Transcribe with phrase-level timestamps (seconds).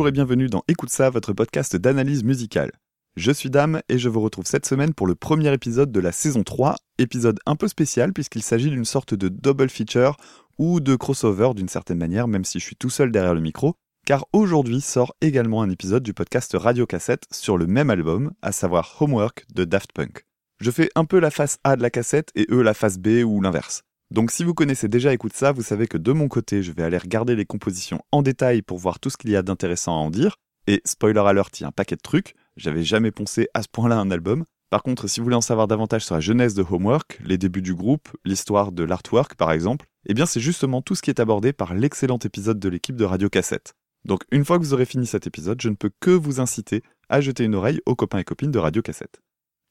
[0.00, 2.72] Bonjour et bienvenue dans Écoute ça, votre podcast d'analyse musicale.
[3.16, 6.10] Je suis Dame et je vous retrouve cette semaine pour le premier épisode de la
[6.10, 10.16] saison 3, épisode un peu spécial puisqu'il s'agit d'une sorte de double feature
[10.56, 13.74] ou de crossover d'une certaine manière, même si je suis tout seul derrière le micro,
[14.06, 18.52] car aujourd'hui sort également un épisode du podcast Radio Cassette sur le même album, à
[18.52, 20.24] savoir Homework de Daft Punk.
[20.62, 23.22] Je fais un peu la face A de la cassette et eux la face B
[23.22, 23.82] ou l'inverse.
[24.10, 26.82] Donc si vous connaissez déjà Écoute ça, vous savez que de mon côté, je vais
[26.82, 29.98] aller regarder les compositions en détail pour voir tout ce qu'il y a d'intéressant à
[29.98, 30.36] en dire.
[30.66, 32.34] Et spoiler alert, il y a un paquet de trucs.
[32.56, 34.44] J'avais jamais pensé à ce point-là un album.
[34.68, 37.62] Par contre, si vous voulez en savoir davantage sur la jeunesse de Homework, les débuts
[37.62, 41.20] du groupe, l'histoire de l'artwork par exemple, eh bien c'est justement tout ce qui est
[41.20, 43.74] abordé par l'excellent épisode de l'équipe de Radio Cassette.
[44.04, 46.82] Donc une fois que vous aurez fini cet épisode, je ne peux que vous inciter
[47.08, 49.20] à jeter une oreille aux copains et copines de Radio Cassette.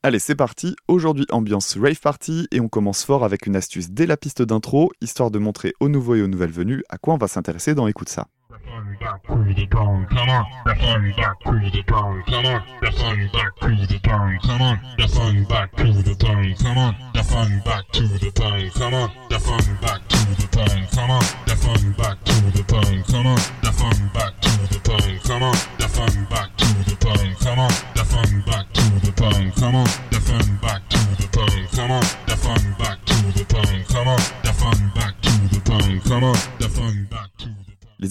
[0.02, 0.78] Allez, c'est parti.
[0.88, 4.94] Aujourd'hui, ambiance rave party et on commence fort avec une astuce dès la piste d'intro,
[5.02, 7.86] histoire de montrer aux nouveaux et aux nouvelles venues à quoi on va s'intéresser dans
[7.86, 8.25] Écoute ça.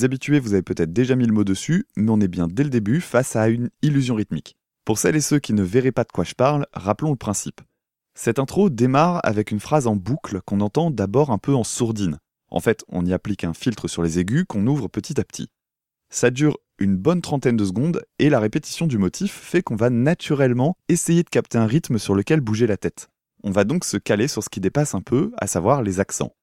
[0.02, 2.70] Habitués, vous avez peut-être déjà mis le mot dessus, mais on est bien dès le
[2.70, 4.56] début face à une illusion rythmique.
[4.84, 7.60] Pour celles et ceux qui ne verraient pas de quoi je parle, rappelons le principe.
[8.14, 12.18] Cette intro démarre avec une phrase en boucle qu'on entend d'abord un peu en sourdine.
[12.50, 15.48] En fait, on y applique un filtre sur les aigus qu'on ouvre petit à petit.
[16.10, 19.90] Ça dure une bonne trentaine de secondes et la répétition du motif fait qu'on va
[19.90, 23.08] naturellement essayer de capter un rythme sur lequel bouger la tête.
[23.44, 26.34] On va donc se caler sur ce qui dépasse un peu, à savoir les accents.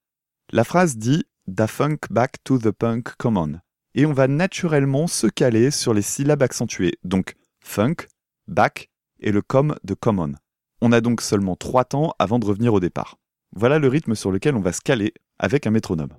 [0.51, 3.59] La phrase dit Da funk back to the punk common.
[3.93, 8.07] Et on va naturellement se caler sur les syllabes accentuées, donc funk,
[8.47, 8.89] back
[9.19, 10.33] et le com de common.
[10.81, 13.17] On a donc seulement trois temps avant de revenir au départ.
[13.55, 16.09] Voilà le rythme sur lequel on va se caler avec un métronome.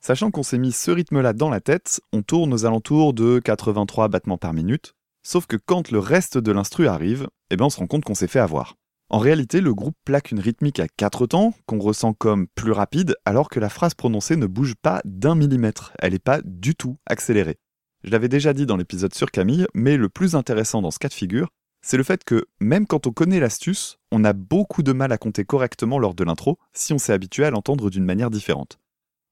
[0.00, 4.08] Sachant qu'on s'est mis ce rythme-là dans la tête, on tourne aux alentours de 83
[4.08, 7.78] battements par minute, sauf que quand le reste de l'instru arrive, eh ben on se
[7.78, 8.76] rend compte qu'on s'est fait avoir.
[9.10, 13.16] En réalité, le groupe plaque une rythmique à 4 temps, qu'on ressent comme plus rapide,
[13.24, 16.96] alors que la phrase prononcée ne bouge pas d'un millimètre, elle n'est pas du tout
[17.06, 17.58] accélérée.
[18.04, 21.08] Je l'avais déjà dit dans l'épisode sur Camille, mais le plus intéressant dans ce cas
[21.08, 21.48] de figure,
[21.82, 25.18] c'est le fait que, même quand on connaît l'astuce, on a beaucoup de mal à
[25.18, 28.78] compter correctement lors de l'intro si on s'est habitué à l'entendre d'une manière différente.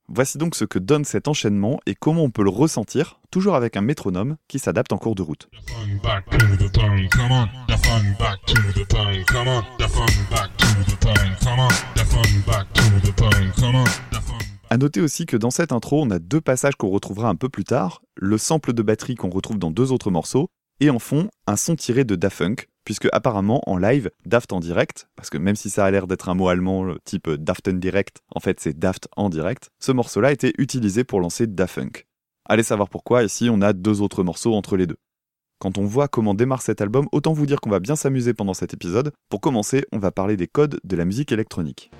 [0.08, 3.76] Voici donc ce que donne cet enchaînement et comment on peut le ressentir, toujours avec
[3.76, 5.48] un métronome qui s'adapte en cours de route.
[14.68, 17.48] A noter aussi que dans cette intro, on a deux passages qu'on retrouvera un peu
[17.48, 20.48] plus tard, le sample de batterie qu'on retrouve dans deux autres morceaux,
[20.80, 24.60] et en fond, un son tiré de Daft Punk, puisque apparemment en live, Daft en
[24.60, 28.20] direct, parce que même si ça a l'air d'être un mot allemand type Daften direct,
[28.34, 32.06] en fait c'est Daft en direct, ce morceau-là a été utilisé pour lancer Daft Punk.
[32.44, 34.98] Allez savoir pourquoi, ici on a deux autres morceaux entre les deux.
[35.58, 38.54] Quand on voit comment démarre cet album, autant vous dire qu'on va bien s'amuser pendant
[38.54, 39.12] cet épisode.
[39.30, 41.90] Pour commencer, on va parler des codes de la musique électronique.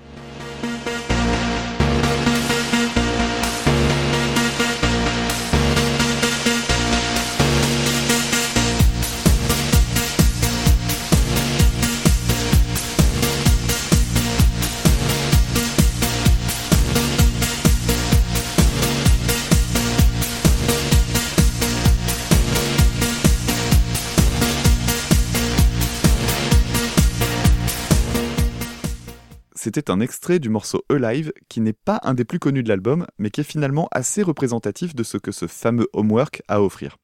[29.67, 33.05] C'était un extrait du morceau Alive qui n'est pas un des plus connus de l'album,
[33.17, 36.95] mais qui est finalement assez représentatif de ce que ce fameux Homework a à offrir.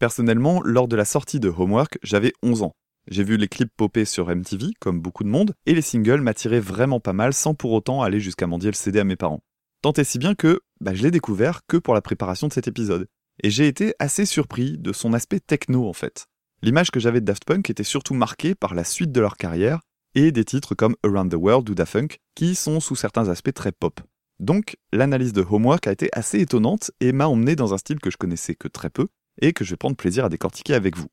[0.00, 2.72] Personnellement, lors de la sortie de Homework, j'avais 11 ans.
[3.08, 6.58] J'ai vu les clips popper sur MTV, comme beaucoup de monde, et les singles m'attiraient
[6.58, 9.44] vraiment pas mal sans pour autant aller jusqu'à mendier le CD à mes parents.
[9.80, 12.66] Tant et si bien que bah, je l'ai découvert que pour la préparation de cet
[12.66, 13.06] épisode.
[13.44, 16.26] Et j'ai été assez surpris de son aspect techno en fait.
[16.62, 19.82] L'image que j'avais de Daft Punk était surtout marquée par la suite de leur carrière,
[20.14, 23.54] et des titres comme Around the World ou Da Funk, qui sont sous certains aspects
[23.54, 24.00] très pop.
[24.38, 28.10] Donc, l'analyse de Homework a été assez étonnante et m'a emmené dans un style que
[28.10, 29.06] je connaissais que très peu
[29.40, 31.06] et que je vais prendre plaisir à décortiquer avec vous.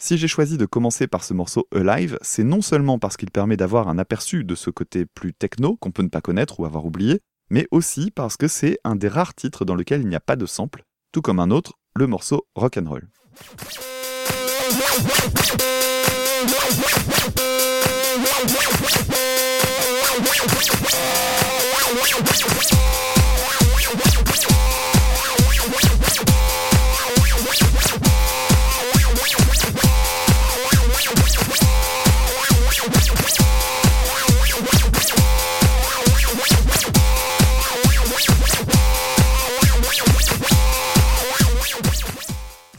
[0.00, 3.56] Si j'ai choisi de commencer par ce morceau Alive, c'est non seulement parce qu'il permet
[3.56, 6.86] d'avoir un aperçu de ce côté plus techno qu'on peut ne pas connaître ou avoir
[6.86, 7.20] oublié,
[7.50, 10.36] mais aussi parce que c'est un des rares titres dans lequel il n'y a pas
[10.36, 13.08] de sample, tout comme un autre, le morceau Rock'n'Roll.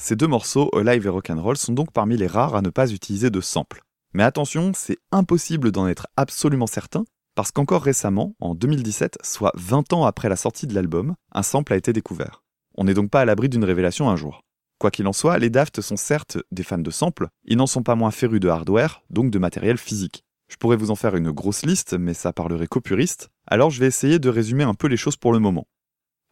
[0.09, 3.30] Ces deux morceaux, Live et Rock'n'Roll, sont donc parmi les rares à ne pas utiliser
[3.30, 3.83] de sample.
[4.14, 9.94] Mais attention, c'est impossible d'en être absolument certain, parce qu'encore récemment, en 2017, soit 20
[9.94, 12.44] ans après la sortie de l'album, un sample a été découvert.
[12.76, 14.42] On n'est donc pas à l'abri d'une révélation un jour.
[14.80, 17.84] Quoi qu'il en soit, les Daft sont certes des fans de samples, ils n'en sont
[17.84, 20.24] pas moins férus de hardware, donc de matériel physique.
[20.50, 23.80] Je pourrais vous en faire une grosse liste, mais ça parlerait qu'aux puristes, alors je
[23.80, 25.68] vais essayer de résumer un peu les choses pour le moment.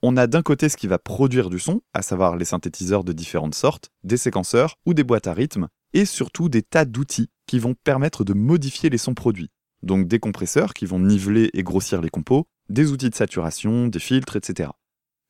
[0.01, 3.13] On a d'un côté ce qui va produire du son, à savoir les synthétiseurs de
[3.13, 7.59] différentes sortes, des séquenceurs ou des boîtes à rythme, et surtout des tas d'outils qui
[7.59, 9.49] vont permettre de modifier les sons produits.
[9.83, 13.99] Donc des compresseurs qui vont niveler et grossir les compos, des outils de saturation, des
[13.99, 14.69] filtres, etc.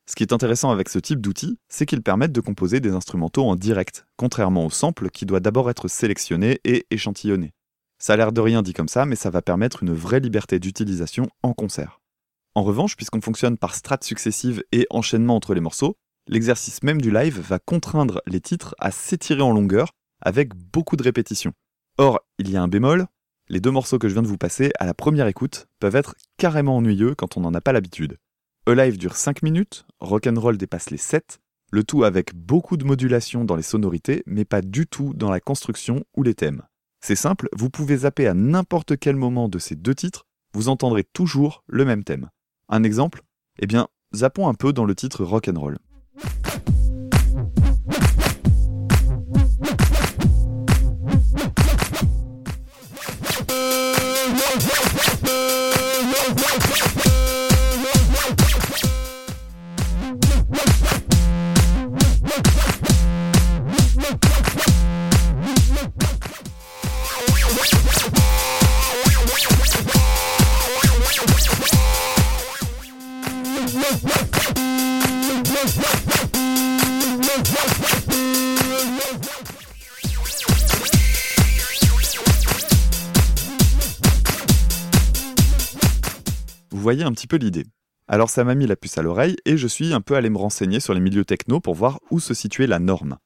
[0.06, 3.44] Ce qui est intéressant avec ce type d'outils, c'est qu'ils permettent de composer des instrumentaux
[3.44, 7.52] en direct, contrairement au sample qui doit d'abord être sélectionné et échantillonné.
[7.98, 10.58] Ça a l'air de rien dit comme ça, mais ça va permettre une vraie liberté
[10.58, 12.00] d'utilisation en concert.
[12.54, 17.10] En revanche, puisqu'on fonctionne par strates successives et enchaînement entre les morceaux, l'exercice même du
[17.10, 19.90] live va contraindre les titres à s'étirer en longueur
[20.22, 21.52] avec beaucoup de répétitions.
[22.00, 23.08] Or, il y a un bémol,
[23.48, 26.14] les deux morceaux que je viens de vous passer à la première écoute peuvent être
[26.36, 28.18] carrément ennuyeux quand on n'en a pas l'habitude.
[28.68, 31.40] E Live dure 5 minutes, Rock'n'Roll dépasse les 7,
[31.72, 35.40] le tout avec beaucoup de modulation dans les sonorités, mais pas du tout dans la
[35.40, 36.62] construction ou les thèmes.
[37.00, 40.24] C'est simple, vous pouvez zapper à n'importe quel moment de ces deux titres,
[40.54, 42.30] vous entendrez toujours le même thème.
[42.68, 43.22] Un exemple?
[43.58, 45.78] Eh bien, zappons un peu dans le titre Rock'n'Roll.
[75.58, 75.64] Vous
[86.80, 87.66] voyez un petit peu l'idée.
[88.06, 90.38] Alors ça m'a mis la puce à l'oreille et je suis un peu allé me
[90.38, 93.18] renseigner sur les milieux techno pour voir où se situait la norme.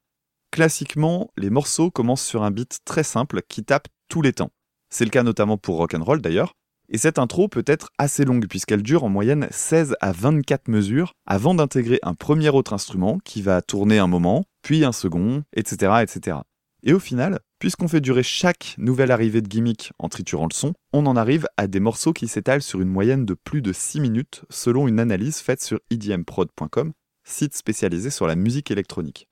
[0.50, 4.52] Classiquement, les morceaux commencent sur un beat très simple qui tape tous les temps.
[4.88, 6.54] C'est le cas notamment pour Rock'n'Roll d'ailleurs,
[6.92, 11.14] et cette intro peut être assez longue puisqu'elle dure en moyenne 16 à 24 mesures
[11.26, 16.02] avant d'intégrer un premier autre instrument qui va tourner un moment, puis un second, etc.
[16.02, 16.36] etc.
[16.84, 20.74] Et au final, puisqu'on fait durer chaque nouvelle arrivée de gimmick en triturant le son,
[20.92, 24.00] on en arrive à des morceaux qui s'étalent sur une moyenne de plus de 6
[24.00, 26.92] minutes selon une analyse faite sur idmprod.com,
[27.24, 29.28] site spécialisé sur la musique électronique.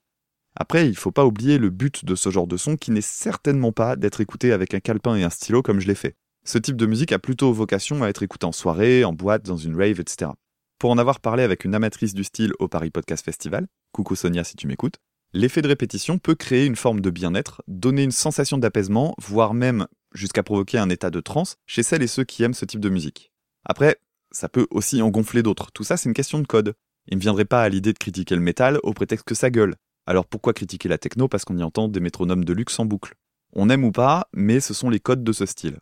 [0.57, 3.73] Après, il faut pas oublier le but de ce genre de son qui n'est certainement
[3.73, 6.17] pas d'être écouté avec un calepin et un stylo comme je l'ai fait.
[6.45, 9.59] Ce type de musique a plutôt vocation à être écouté en soirée, en boîte, dans
[9.59, 10.31] une rave, etc.
[10.79, 14.43] Pour en avoir parlé avec une amatrice du style au Paris Podcast Festival, coucou Sonia
[14.43, 14.97] si tu m'écoutes,
[15.35, 19.87] l'effet de répétition peut créer une forme de bien-être, donner une sensation d'apaisement, voire même
[20.15, 22.89] jusqu'à provoquer un état de transe chez celles et ceux qui aiment ce type de
[22.89, 23.33] musique.
[23.67, 23.97] Après,
[24.33, 25.71] ça peut aussi en gonfler d'autres.
[25.73, 26.75] Tout ça, c'est une question de code.
[27.09, 29.77] Il ne viendrait pas à l'idée de critiquer le métal au prétexte que ça gueule.
[30.07, 31.29] Alors pourquoi critiquer la techno?
[31.29, 33.15] Parce qu'on y entend des métronomes de luxe en boucle
[33.53, 35.79] On aime ou pas, mais ce sont les codes de ce style.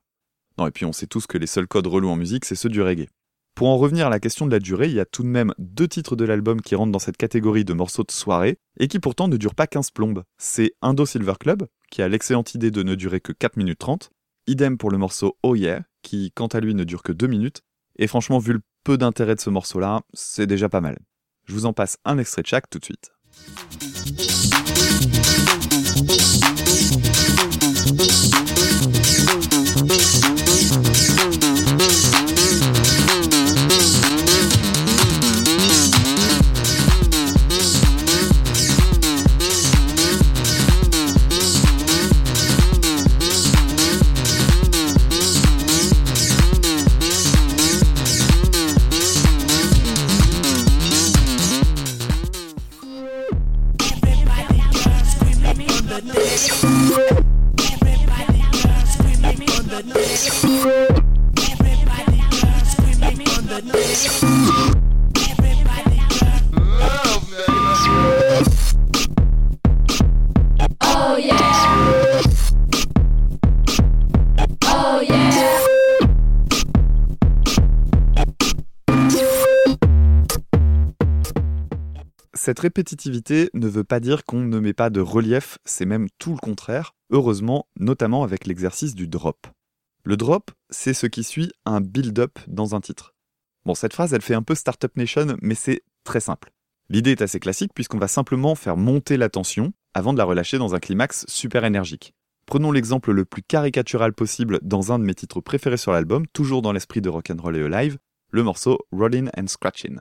[0.58, 2.68] Non, et puis on sait tous que les seuls codes relous en musique, c'est ceux
[2.68, 3.08] du reggae.
[3.54, 5.52] Pour en revenir à la question de la durée, il y a tout de même
[5.58, 8.98] deux titres de l'album qui rentrent dans cette catégorie de morceaux de soirée, et qui
[8.98, 10.22] pourtant ne durent pas 15 plombes.
[10.36, 14.10] C'est Indo Silver Club, qui a l'excellente idée de ne durer que 4 minutes 30,
[14.46, 17.62] idem pour le morceau Oh Yeah, qui quant à lui ne dure que 2 minutes,
[17.98, 20.98] et franchement vu le peu d'intérêt de ce morceau-là, c'est déjà pas mal.
[21.46, 23.12] Je vous en passe un extrait de chaque tout de suite.
[82.58, 86.32] Cette répétitivité ne veut pas dire qu'on ne met pas de relief, c'est même tout
[86.32, 89.46] le contraire, heureusement, notamment avec l'exercice du drop.
[90.02, 93.14] Le drop, c'est ce qui suit un build-up dans un titre.
[93.64, 96.50] Bon, cette phrase, elle fait un peu Startup Nation, mais c'est très simple.
[96.88, 100.58] L'idée est assez classique puisqu'on va simplement faire monter la tension avant de la relâcher
[100.58, 102.12] dans un climax super énergique.
[102.44, 106.62] Prenons l'exemple le plus caricatural possible dans un de mes titres préférés sur l'album, toujours
[106.62, 107.98] dans l'esprit de Rock'n'Roll et Alive,
[108.32, 110.00] le morceau Rollin' and Scratchin'.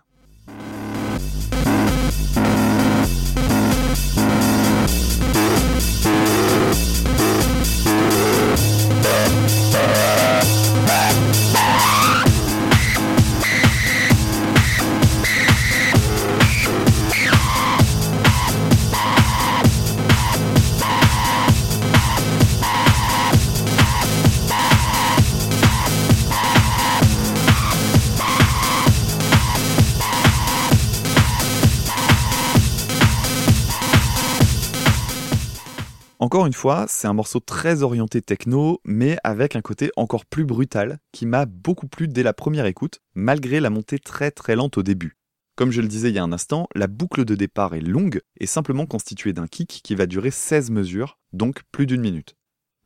[36.54, 41.25] Fois, c'est un morceau très orienté techno, mais avec un côté encore plus brutal, qui
[41.25, 45.18] m'a beaucoup plu dès la première écoute, malgré la montée très très lente au début.
[45.56, 48.22] Comme je le disais il y a un instant, la boucle de départ est longue
[48.39, 52.36] et simplement constituée d'un kick qui va durer 16 mesures, donc plus d'une minute.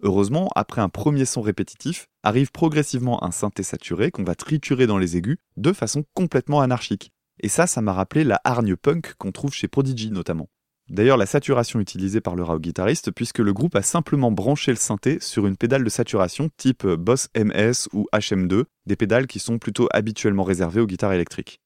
[0.03, 4.97] Heureusement, après un premier son répétitif, arrive progressivement un synthé saturé qu'on va triturer dans
[4.97, 7.11] les aigus de façon complètement anarchique.
[7.41, 10.47] Et ça, ça m'a rappelé la hargne punk qu'on trouve chez Prodigy notamment.
[10.91, 14.77] D'ailleurs, la saturation utilisée par le raw guitariste, puisque le groupe a simplement branché le
[14.77, 19.57] synthé sur une pédale de saturation type Boss MS ou HM2, des pédales qui sont
[19.57, 21.61] plutôt habituellement réservées aux guitares électriques.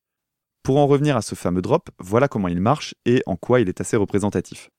[0.62, 3.68] Pour en revenir à ce fameux drop, voilà comment il marche et en quoi il
[3.68, 4.70] est assez représentatif.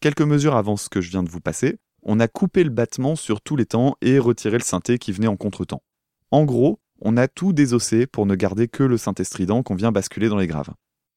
[0.00, 3.14] Quelques mesures avant ce que je viens de vous passer, on a coupé le battement
[3.14, 5.82] sur tous les temps et retiré le synthé qui venait en contretemps.
[6.30, 9.92] En gros, on a tout désossé pour ne garder que le synthé strident qu'on vient
[9.92, 10.72] basculer dans les graves.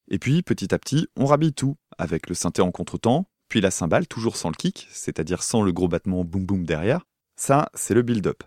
[0.08, 3.70] Et puis, petit à petit, on rhabille tout, avec le synthé en contretemps, puis la
[3.70, 7.06] cymbale, toujours sans le kick, c'est-à-dire sans le gros battement boum boum derrière.
[7.36, 8.42] Ça, c'est le build-up.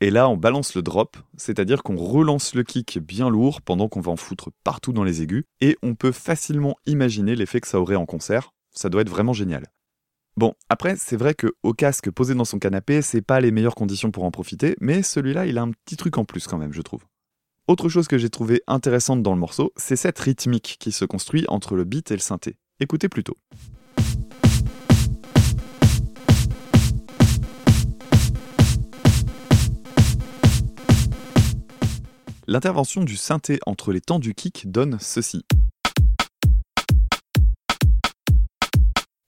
[0.00, 4.00] Et là, on balance le drop, c'est-à-dire qu'on relance le kick bien lourd pendant qu'on
[4.00, 7.80] va en foutre partout dans les aigus, et on peut facilement imaginer l'effet que ça
[7.80, 8.52] aurait en concert.
[8.74, 9.66] Ça doit être vraiment génial.
[10.36, 13.74] Bon, après, c'est vrai que au casque posé dans son canapé, c'est pas les meilleures
[13.74, 16.72] conditions pour en profiter, mais celui-là, il a un petit truc en plus quand même,
[16.72, 17.04] je trouve.
[17.68, 21.44] Autre chose que j'ai trouvé intéressante dans le morceau, c'est cette rythmique qui se construit
[21.48, 22.56] entre le beat et le synthé.
[22.82, 23.36] Écoutez plutôt.
[32.48, 35.44] L'intervention du synthé entre les temps du kick donne ceci.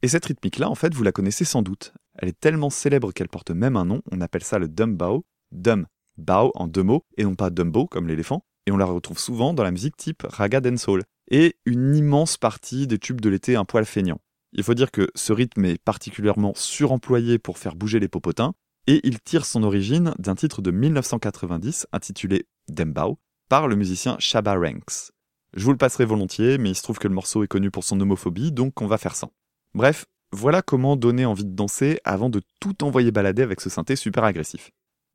[0.02, 1.94] Et cette rythmique-là, en fait, vous la connaissez sans doute.
[2.18, 5.24] Elle est tellement célèbre qu'elle porte même un nom, on appelle ça le dumb bow,
[5.52, 5.86] dumb
[6.18, 9.54] bow en deux mots, et non pas dumbo comme l'éléphant, et on la retrouve souvent
[9.54, 13.64] dans la musique type raga dancehall, et une immense partie des tubes de l'été un
[13.64, 14.20] poil feignant.
[14.52, 18.54] Il faut dire que ce rythme est particulièrement suremployé pour faire bouger les popotins,
[18.86, 24.54] et il tire son origine d'un titre de 1990 intitulé Dembao par le musicien Shabba
[24.54, 25.12] Ranks.
[25.54, 27.84] Je vous le passerai volontiers, mais il se trouve que le morceau est connu pour
[27.84, 29.28] son homophobie, donc on va faire ça.
[29.74, 33.96] Bref, voilà comment donner envie de danser avant de tout envoyer balader avec ce synthé
[33.96, 34.70] super agressif.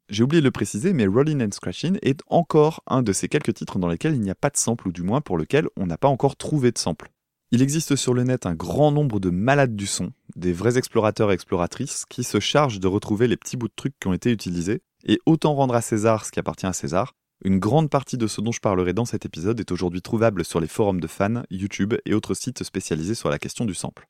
[0.10, 3.54] J'ai oublié de le préciser, mais Rollin' and Scratchin' est encore un de ces quelques
[3.54, 5.86] titres dans lesquels il n'y a pas de sample, ou du moins pour lequel on
[5.86, 7.12] n'a pas encore trouvé de sample.
[7.52, 11.30] Il existe sur le net un grand nombre de malades du son, des vrais explorateurs
[11.30, 14.32] et exploratrices, qui se chargent de retrouver les petits bouts de trucs qui ont été
[14.32, 17.14] utilisés, et autant rendre à César ce qui appartient à César,
[17.46, 20.60] une grande partie de ce dont je parlerai dans cet épisode est aujourd'hui trouvable sur
[20.60, 24.08] les forums de fans, YouTube et autres sites spécialisés sur la question du sample.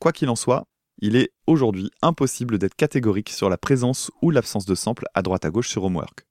[0.00, 0.64] Quoi qu'il en soit,
[1.02, 5.44] il est aujourd'hui impossible d'être catégorique sur la présence ou l'absence de samples à droite
[5.44, 6.26] à gauche sur Homework.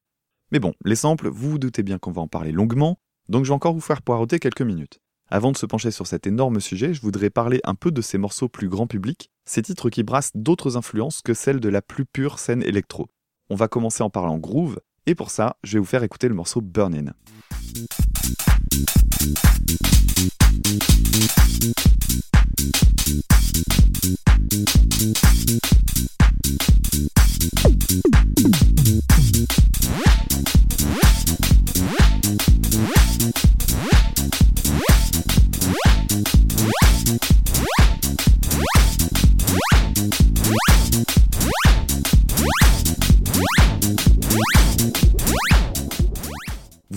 [0.53, 2.97] Mais bon, les samples, vous vous doutez bien qu'on va en parler longuement,
[3.27, 4.99] donc je vais encore vous faire poireauter quelques minutes.
[5.29, 8.17] Avant de se pencher sur cet énorme sujet, je voudrais parler un peu de ces
[8.17, 12.05] morceaux plus grand public, ces titres qui brassent d'autres influences que celles de la plus
[12.05, 13.07] pure scène électro.
[13.49, 16.35] On va commencer en parlant groove, et pour ça, je vais vous faire écouter le
[16.35, 17.13] morceau Burnin'.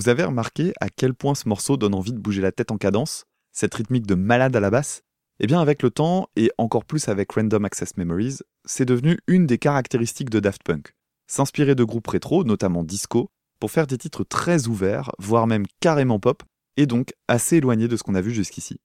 [0.05, 2.77] Vous avez remarqué à quel point ce morceau donne envie de bouger la tête en
[2.77, 5.04] cadence, cette rythmique de malade à la basse?
[5.41, 9.45] Eh bien avec le temps, et encore plus avec Random Access Memories, c'est devenu une
[9.45, 10.93] des caractéristiques de Daft Punk.
[11.27, 16.19] S'inspirer de groupes rétro, notamment disco, pour faire des titres très ouverts, voire même carrément
[16.19, 16.43] pop,
[16.77, 18.79] et donc assez éloignés de ce qu'on a vu jusqu'ici.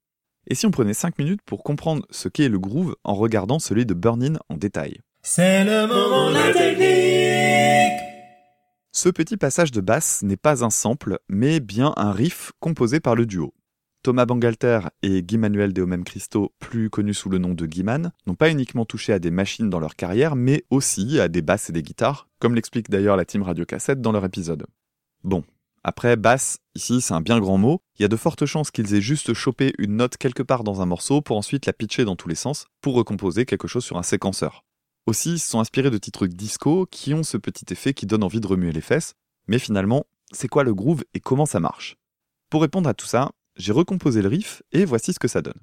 [0.49, 3.87] Et si on prenait 5 minutes pour comprendre ce qu'est le groove en regardant celui
[3.87, 8.01] de Burnin en détail C'est le moment de la technique
[8.91, 13.15] Ce petit passage de basse n'est pas un sample, mais bien un riff composé par
[13.15, 13.55] le duo.
[14.03, 18.13] Thomas Bangalter et Guy Manuel de Homem Christo, plus connus sous le nom de Guiman,
[18.27, 21.69] n'ont pas uniquement touché à des machines dans leur carrière, mais aussi à des basses
[21.69, 24.67] et des guitares, comme l'explique d'ailleurs la team Radio Cassette dans leur épisode.
[25.23, 25.45] Bon,
[25.85, 28.95] après basse, ici c'est un bien grand mot, il y a de fortes chances qu'ils
[28.95, 32.17] aient juste chopé une note quelque part dans un morceau pour ensuite la pitcher dans
[32.17, 34.65] tous les sens pour recomposer quelque chose sur un séquenceur.
[35.07, 38.23] Aussi, ils se sont inspirés de titres disco qui ont ce petit effet qui donne
[38.23, 39.15] envie de remuer les fesses,
[39.47, 41.97] mais finalement, c'est quoi le groove et comment ça marche?
[42.49, 45.61] Pour répondre à tout ça, j'ai recomposé le riff et voici ce que ça donne.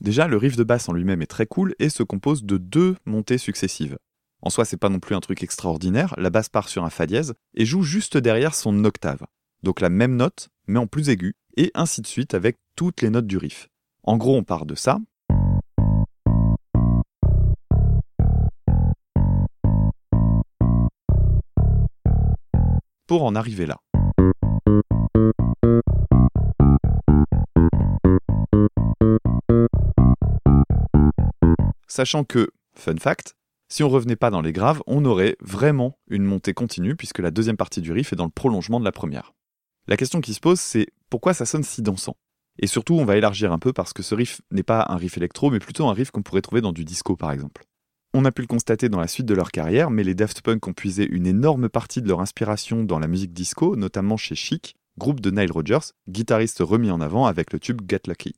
[0.00, 2.96] Déjà, le riff de basse en lui-même est très cool et se compose de deux
[3.04, 3.98] montées successives.
[4.40, 7.06] En soi, c'est pas non plus un truc extraordinaire, la basse part sur un fa
[7.06, 9.26] dièse et joue juste derrière son octave.
[9.62, 13.10] Donc la même note, mais en plus aigu, et ainsi de suite avec toutes les
[13.10, 13.68] notes du riff.
[14.08, 14.98] En gros, on part de ça.
[23.06, 23.76] Pour en arriver là.
[31.86, 33.34] Sachant que, fun fact,
[33.68, 37.30] si on revenait pas dans les graves, on aurait vraiment une montée continue puisque la
[37.30, 39.34] deuxième partie du riff est dans le prolongement de la première.
[39.86, 42.16] La question qui se pose, c'est pourquoi ça sonne si dansant?
[42.58, 45.16] Et surtout, on va élargir un peu parce que ce riff n'est pas un riff
[45.16, 47.64] électro, mais plutôt un riff qu'on pourrait trouver dans du disco par exemple.
[48.14, 50.66] On a pu le constater dans la suite de leur carrière, mais les Daft Punk
[50.66, 54.76] ont puisé une énorme partie de leur inspiration dans la musique disco, notamment chez Chic,
[54.96, 58.34] groupe de Nile Rodgers, guitariste remis en avant avec le tube Get Lucky.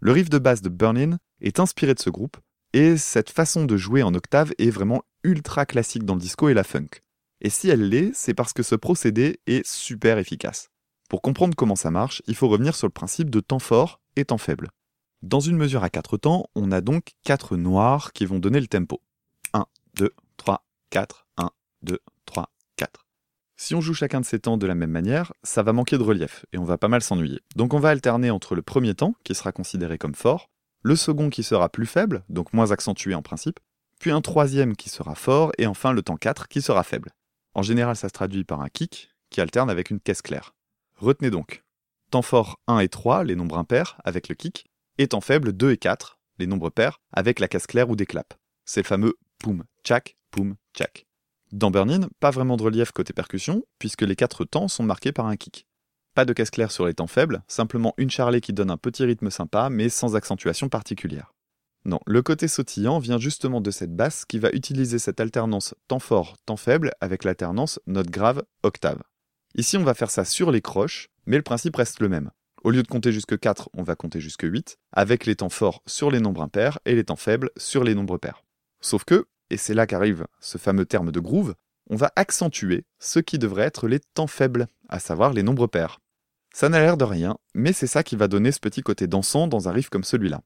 [0.00, 2.36] Le riff de basse de Burnin est inspiré de ce groupe,
[2.72, 6.54] et cette façon de jouer en octave est vraiment ultra classique dans le disco et
[6.54, 7.00] la funk.
[7.40, 10.68] Et si elle l'est, c'est parce que ce procédé est super efficace.
[11.08, 14.24] Pour comprendre comment ça marche, il faut revenir sur le principe de temps fort et
[14.24, 14.70] temps faible.
[15.22, 18.66] Dans une mesure à quatre temps, on a donc quatre noirs qui vont donner le
[18.66, 19.00] tempo.
[19.52, 21.50] 1, 2, 3, 4, 1,
[21.82, 23.06] 2, 3, 4.
[23.56, 26.02] Si on joue chacun de ces temps de la même manière, ça va manquer de
[26.02, 27.40] relief et on va pas mal s'ennuyer.
[27.54, 30.50] Donc on va alterner entre le premier temps, qui sera considéré comme fort,
[30.82, 33.60] le second qui sera plus faible, donc moins accentué en principe,
[33.98, 37.12] puis un troisième qui sera fort, et enfin le temps 4 qui sera faible.
[37.54, 40.55] En général, ça se traduit par un kick qui alterne avec une caisse claire.
[40.98, 41.62] Retenez donc,
[42.10, 45.72] temps fort 1 et 3, les nombres impairs, avec le kick, et temps faible 2
[45.72, 48.36] et 4, les nombres pairs, avec la caisse claire ou des claps.
[48.64, 51.06] C'est le fameux poum, tchak, poum, tchak.
[51.52, 55.26] Dans Burnin, pas vraiment de relief côté percussion, puisque les quatre temps sont marqués par
[55.26, 55.66] un kick.
[56.14, 59.04] Pas de caisse claire sur les temps faibles, simplement une charlée qui donne un petit
[59.04, 61.34] rythme sympa, mais sans accentuation particulière.
[61.84, 65.98] Non, le côté sautillant vient justement de cette basse qui va utiliser cette alternance temps
[65.98, 69.02] fort, temps faible avec l'alternance note grave, octave.
[69.58, 72.30] Ici, on va faire ça sur les croches, mais le principe reste le même.
[72.62, 75.82] Au lieu de compter jusque 4, on va compter jusque 8, avec les temps forts
[75.86, 78.44] sur les nombres impairs et les temps faibles sur les nombres pairs.
[78.82, 81.54] Sauf que, et c'est là qu'arrive ce fameux terme de groove,
[81.88, 86.00] on va accentuer ce qui devrait être les temps faibles, à savoir les nombres pairs.
[86.52, 89.48] Ça n'a l'air de rien, mais c'est ça qui va donner ce petit côté dansant
[89.48, 90.42] dans un riff comme celui-là.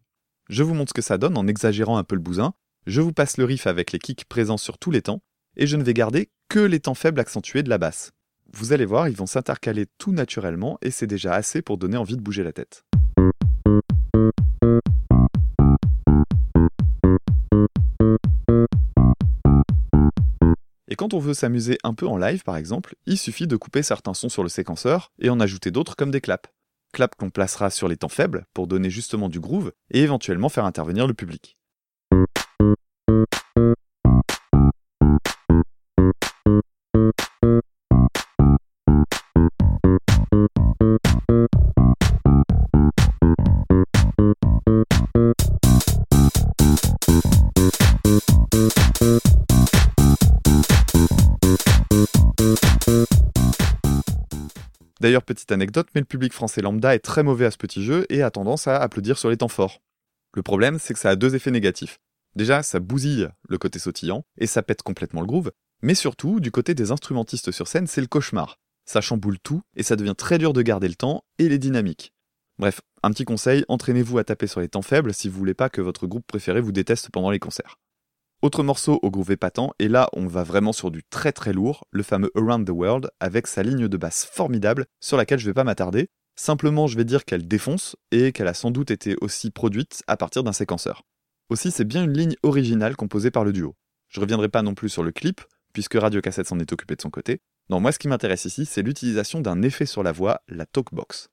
[0.48, 2.54] Je vous montre ce que ça donne en exagérant un peu le bousin,
[2.86, 5.20] je vous passe le riff avec les kicks présents sur tous les temps,
[5.56, 8.12] et je ne vais garder que les temps faibles accentués de la basse.
[8.52, 12.16] Vous allez voir, ils vont s'intercaler tout naturellement, et c'est déjà assez pour donner envie
[12.16, 12.84] de bouger la tête.
[20.88, 23.84] Et quand on veut s'amuser un peu en live, par exemple, il suffit de couper
[23.84, 26.50] certains sons sur le séquenceur et en ajouter d'autres comme des claps.
[26.92, 30.64] Claps qu'on placera sur les temps faibles pour donner justement du groove et éventuellement faire
[30.64, 31.56] intervenir le public.
[55.00, 58.06] D'ailleurs, petite anecdote, mais le public français lambda est très mauvais à ce petit jeu
[58.10, 59.80] et a tendance à applaudir sur les temps forts.
[60.34, 61.98] Le problème, c'est que ça a deux effets négatifs.
[62.36, 66.50] Déjà, ça bousille le côté sautillant et ça pète complètement le groove, mais surtout, du
[66.50, 68.58] côté des instrumentistes sur scène, c'est le cauchemar.
[68.84, 72.12] Ça chamboule tout et ça devient très dur de garder le temps et les dynamiques.
[72.58, 75.70] Bref, un petit conseil, entraînez-vous à taper sur les temps faibles si vous voulez pas
[75.70, 77.78] que votre groupe préféré vous déteste pendant les concerts.
[78.42, 81.84] Autre morceau au groove épatant, et là on va vraiment sur du très très lourd,
[81.90, 85.52] le fameux Around the World, avec sa ligne de basse formidable, sur laquelle je vais
[85.52, 86.08] pas m'attarder.
[86.36, 90.16] Simplement je vais dire qu'elle défonce, et qu'elle a sans doute été aussi produite à
[90.16, 91.02] partir d'un séquenceur.
[91.50, 93.74] Aussi, c'est bien une ligne originale composée par le duo.
[94.08, 95.42] Je reviendrai pas non plus sur le clip,
[95.74, 97.40] puisque Radio Cassette s'en est occupé de son côté.
[97.68, 101.28] Non, moi ce qui m'intéresse ici, c'est l'utilisation d'un effet sur la voix, la talkbox.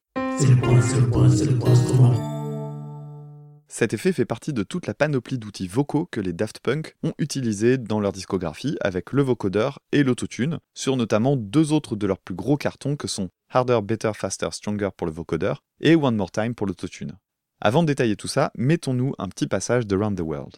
[3.79, 7.13] Cet effet fait partie de toute la panoplie d'outils vocaux que les Daft Punk ont
[7.19, 12.17] utilisés dans leur discographie avec le vocodeur et l'autotune, sur notamment deux autres de leurs
[12.17, 16.31] plus gros cartons que sont Harder, Better, Faster, Stronger pour le vocodeur et One More
[16.31, 17.19] Time pour l'autotune.
[17.61, 20.57] Avant de détailler tout ça, mettons-nous un petit passage de Round the World.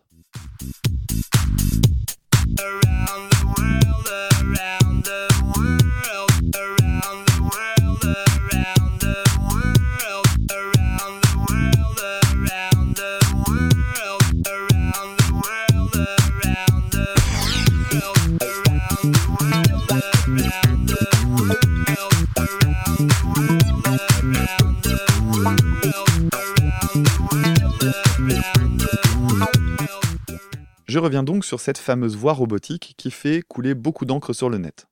[30.89, 34.58] Je reviens donc sur cette fameuse voix robotique qui fait couler beaucoup d'encre sur le
[34.58, 34.88] net.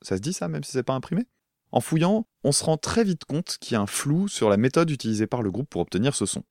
[0.00, 1.26] Ça se dit ça, même si c'est pas imprimé?
[1.72, 4.56] En fouillant, on se rend très vite compte qu'il y a un flou sur la
[4.56, 6.42] méthode utilisée par le groupe pour obtenir ce son.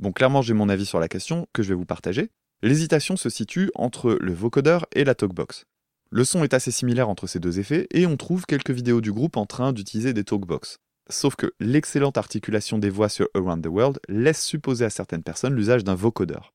[0.00, 2.32] Bon, clairement, j'ai mon avis sur la question que je vais vous partager.
[2.60, 5.64] L'hésitation se situe entre le vocodeur et la talkbox.
[6.10, 9.12] Le son est assez similaire entre ces deux effets et on trouve quelques vidéos du
[9.12, 10.78] groupe en train d'utiliser des talkbox.
[11.10, 15.54] Sauf que l'excellente articulation des voix sur Around the World laisse supposer à certaines personnes
[15.54, 16.52] l'usage d'un vocodeur.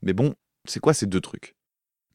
[0.00, 0.36] Mais bon,
[0.66, 1.54] c'est quoi ces deux trucs?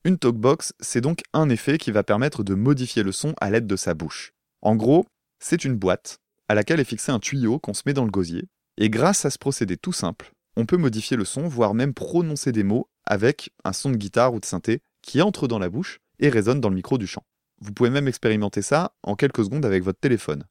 [0.03, 3.67] Une talkbox, c'est donc un effet qui va permettre de modifier le son à l'aide
[3.67, 4.33] de sa bouche.
[4.61, 5.05] En gros,
[5.39, 8.47] c'est une boîte à laquelle est fixé un tuyau qu'on se met dans le gosier,
[8.77, 12.51] et grâce à ce procédé tout simple, on peut modifier le son, voire même prononcer
[12.51, 15.99] des mots avec un son de guitare ou de synthé qui entre dans la bouche
[16.19, 17.23] et résonne dans le micro du chant.
[17.61, 20.45] Vous pouvez même expérimenter ça en quelques secondes avec votre téléphone.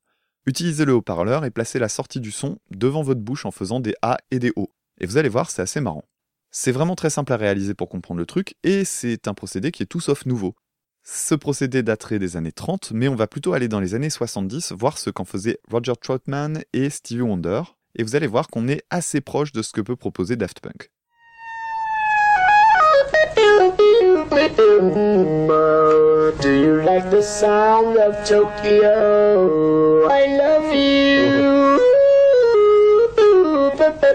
[0.47, 3.95] Utilisez le haut-parleur et placez la sortie du son devant votre bouche en faisant des
[4.03, 4.71] A et des O.
[5.01, 6.05] Et vous allez voir, c'est assez marrant.
[6.57, 9.83] C'est vraiment très simple à réaliser pour comprendre le truc, et c'est un procédé qui
[9.83, 10.55] est tout sauf nouveau.
[11.03, 14.71] Ce procédé daterait des années 30, mais on va plutôt aller dans les années 70
[14.71, 17.63] voir ce qu'en faisaient Roger Troutman et Stevie Wonder,
[17.97, 20.93] et vous allez voir qu'on est assez proche de ce que peut proposer Daft Punk.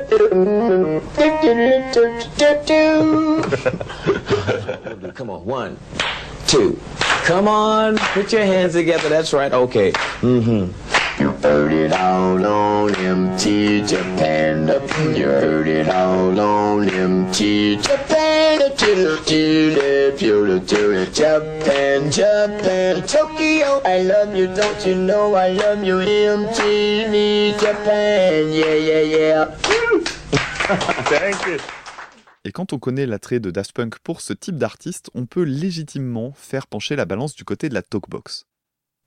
[5.13, 5.77] Come on, one,
[6.47, 6.79] two.
[7.25, 9.07] Come on, put your hands together.
[9.07, 9.53] That's right.
[9.53, 9.91] Okay.
[9.91, 10.98] Mm-hmm.
[11.41, 14.67] Heard it all on MT Japan.
[15.15, 18.59] You heard it all on MT Japan.
[21.13, 23.81] Japan, Japan, Tokyo.
[23.85, 28.51] I love you, don't you know I love you, MTV Japan.
[28.51, 29.45] Yeah, yeah, yeah.
[31.09, 31.57] Thank you.
[32.45, 36.33] Et quand on connaît l'attrait de Daft Punk pour ce type d'artiste, on peut légitimement
[36.35, 38.45] faire pencher la balance du côté de la talkbox.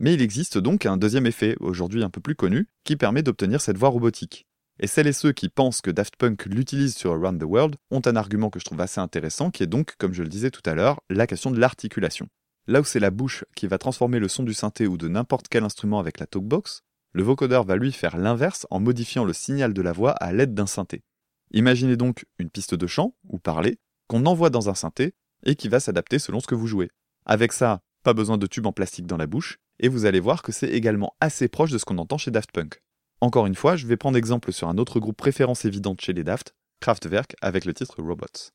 [0.02, 3.60] Mais il existe donc un deuxième effet, aujourd'hui un peu plus connu, qui permet d'obtenir
[3.60, 4.48] cette voix robotique.
[4.80, 8.02] Et celles et ceux qui pensent que Daft Punk l'utilise sur Around the World ont
[8.04, 10.68] un argument que je trouve assez intéressant, qui est donc, comme je le disais tout
[10.68, 12.26] à l'heure, la question de l'articulation.
[12.66, 15.46] Là où c'est la bouche qui va transformer le son du synthé ou de n'importe
[15.48, 19.72] quel instrument avec la talkbox, le vocodeur va lui faire l'inverse en modifiant le signal
[19.72, 21.04] de la voix à l'aide d'un synthé.
[21.52, 25.68] Imaginez donc une piste de chant, ou parler, qu'on envoie dans un synthé, et qui
[25.68, 26.90] va s'adapter selon ce que vous jouez.
[27.24, 30.42] Avec ça, pas besoin de tube en plastique dans la bouche, et vous allez voir
[30.42, 32.82] que c'est également assez proche de ce qu'on entend chez Daft Punk.
[33.20, 36.24] Encore une fois, je vais prendre exemple sur un autre groupe préférence évidente chez les
[36.24, 38.50] Daft, Kraftwerk, avec le titre Robots.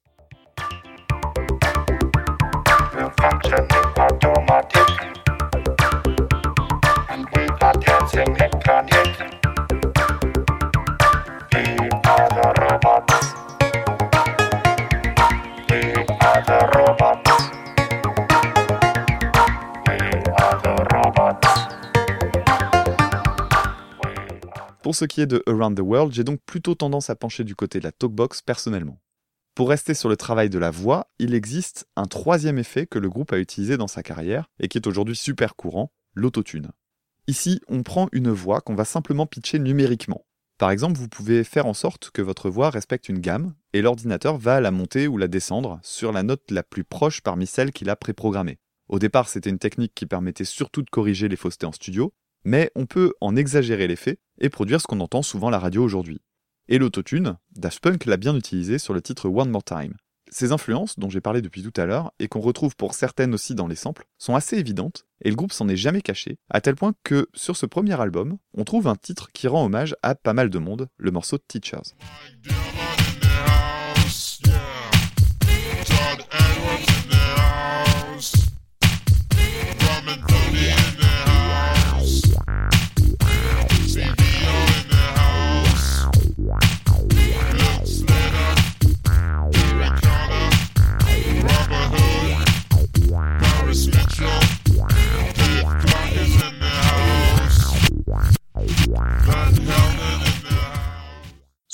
[24.87, 27.55] Pour ce qui est de Around the World, j'ai donc plutôt tendance à pencher du
[27.55, 29.01] côté de la talkbox personnellement.
[29.53, 33.09] Pour rester sur le travail de la voix, il existe un troisième effet que le
[33.09, 36.71] groupe a utilisé dans sa carrière et qui est aujourd'hui super courant, l'autotune.
[37.27, 40.25] Ici, on prend une voix qu'on va simplement pitcher numériquement.
[40.57, 44.37] Par exemple, vous pouvez faire en sorte que votre voix respecte une gamme et l'ordinateur
[44.37, 47.89] va la monter ou la descendre sur la note la plus proche parmi celles qu'il
[47.89, 48.59] a préprogrammées.
[48.87, 52.13] Au départ, c'était une technique qui permettait surtout de corriger les faussetés en studio,
[52.47, 56.21] mais on peut en exagérer l'effet et produire ce qu'on entend souvent la radio aujourd'hui.
[56.69, 59.95] Et l'autotune, Daft Punk l'a bien utilisé sur le titre One More Time.
[60.29, 63.53] Ces influences, dont j'ai parlé depuis tout à l'heure, et qu'on retrouve pour certaines aussi
[63.53, 66.75] dans les samples, sont assez évidentes, et le groupe s'en est jamais caché, à tel
[66.75, 70.33] point que, sur ce premier album, on trouve un titre qui rend hommage à pas
[70.33, 71.95] mal de monde, le morceau Teachers.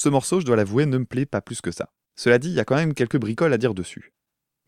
[0.03, 1.89] Ce morceau, je dois l'avouer, ne me plaît pas plus que ça.
[2.17, 4.13] Cela dit, il y a quand même quelques bricoles à dire dessus.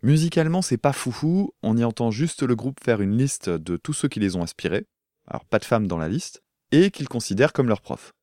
[0.01, 3.91] Musicalement, c'est pas foufou, on y entend juste le groupe faire une liste de tous
[3.91, 4.87] ceux qui les ont inspirés,
[5.27, 8.13] alors pas de femmes dans la liste, et qu'ils considèrent comme leur prof.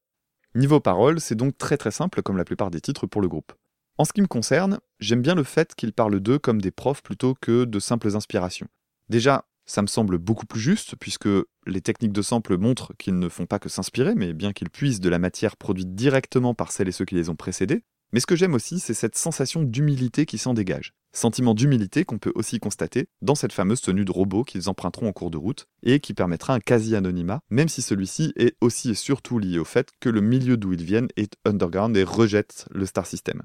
[0.55, 3.53] Niveau parole, c'est donc très très simple comme la plupart des titres pour le groupe.
[3.99, 7.03] En ce qui me concerne, j'aime bien le fait qu'ils parlent d'eux comme des profs
[7.03, 8.69] plutôt que de simples inspirations.
[9.11, 11.31] Déjà, ça me semble beaucoup plus juste, puisque
[11.67, 15.01] les techniques de sample montrent qu'ils ne font pas que s'inspirer, mais bien qu'ils puissent
[15.01, 17.83] de la matière produite directement par celles et ceux qui les ont précédés.
[18.13, 20.93] Mais ce que j'aime aussi, c'est cette sensation d'humilité qui s'en dégage.
[21.15, 25.13] Sentiment d'humilité qu'on peut aussi constater dans cette fameuse tenue de robot qu'ils emprunteront en
[25.13, 29.39] cours de route et qui permettra un quasi-anonymat, même si celui-ci est aussi et surtout
[29.39, 33.07] lié au fait que le milieu d'où ils viennent est underground et rejette le star
[33.07, 33.41] system.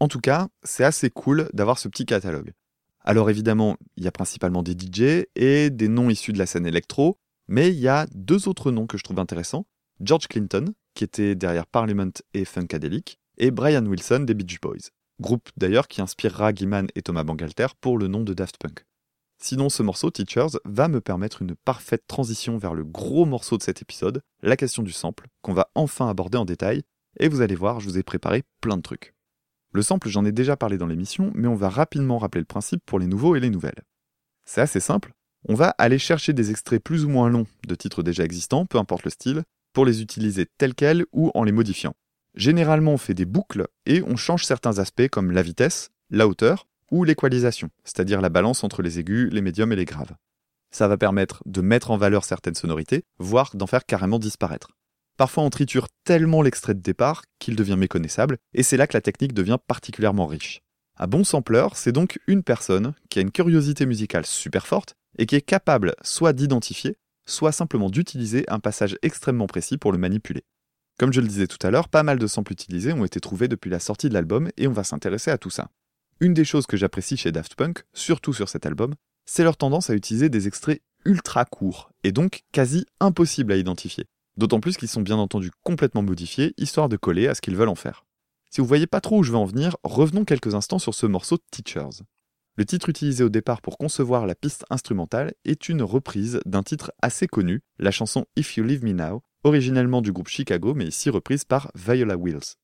[0.00, 2.54] En tout cas, c'est assez cool d'avoir ce petit catalogue.
[3.04, 6.66] Alors évidemment, il y a principalement des DJ et des noms issus de la scène
[6.66, 9.66] électro, mais il y a deux autres noms que je trouve intéressants.
[10.00, 14.90] George Clinton, qui était derrière Parliament et Funkadelic, et Brian Wilson des Beach Boys.
[15.20, 18.84] Groupe d'ailleurs qui inspirera Guiman et Thomas Bangalter pour le nom de Daft Punk.
[19.42, 23.62] Sinon, ce morceau, Teachers, va me permettre une parfaite transition vers le gros morceau de
[23.62, 26.82] cet épisode, la question du sample, qu'on va enfin aborder en détail,
[27.20, 29.13] et vous allez voir, je vous ai préparé plein de trucs.
[29.74, 32.80] Le sample, j'en ai déjà parlé dans l'émission, mais on va rapidement rappeler le principe
[32.86, 33.82] pour les nouveaux et les nouvelles.
[34.44, 35.12] C'est assez simple,
[35.48, 38.78] on va aller chercher des extraits plus ou moins longs de titres déjà existants, peu
[38.78, 41.94] importe le style, pour les utiliser tels quels ou en les modifiant.
[42.36, 46.68] Généralement, on fait des boucles et on change certains aspects comme la vitesse, la hauteur
[46.92, 50.14] ou l'équalisation, c'est-à-dire la balance entre les aigus, les médiums et les graves.
[50.70, 54.68] Ça va permettre de mettre en valeur certaines sonorités, voire d'en faire carrément disparaître.
[55.16, 59.00] Parfois on triture tellement l'extrait de départ qu'il devient méconnaissable, et c'est là que la
[59.00, 60.60] technique devient particulièrement riche.
[60.96, 65.26] Un bon sampler, c'est donc une personne qui a une curiosité musicale super forte et
[65.26, 66.96] qui est capable soit d'identifier,
[67.26, 70.44] soit simplement d'utiliser un passage extrêmement précis pour le manipuler.
[70.98, 73.48] Comme je le disais tout à l'heure, pas mal de samples utilisés ont été trouvés
[73.48, 75.70] depuis la sortie de l'album et on va s'intéresser à tout ça.
[76.20, 78.94] Une des choses que j'apprécie chez Daft Punk, surtout sur cet album,
[79.26, 84.06] c'est leur tendance à utiliser des extraits ultra courts et donc quasi impossibles à identifier.
[84.36, 87.68] D'autant plus qu'ils sont bien entendu complètement modifiés, histoire de coller à ce qu'ils veulent
[87.68, 88.04] en faire.
[88.50, 91.06] Si vous voyez pas trop où je veux en venir, revenons quelques instants sur ce
[91.06, 92.02] morceau Teachers.
[92.56, 96.92] Le titre utilisé au départ pour concevoir la piste instrumentale est une reprise d'un titre
[97.02, 101.10] assez connu, la chanson If You Leave Me Now, originellement du groupe Chicago mais ici
[101.10, 102.54] reprise par Viola Wills.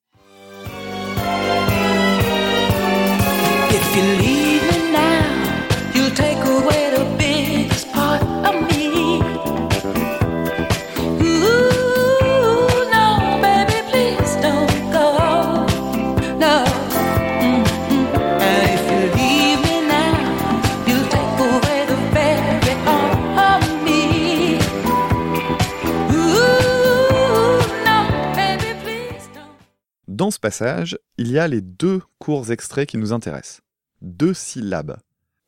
[30.21, 33.63] Dans ce passage, il y a les deux courts extraits qui nous intéressent.
[34.03, 34.99] Deux syllabes.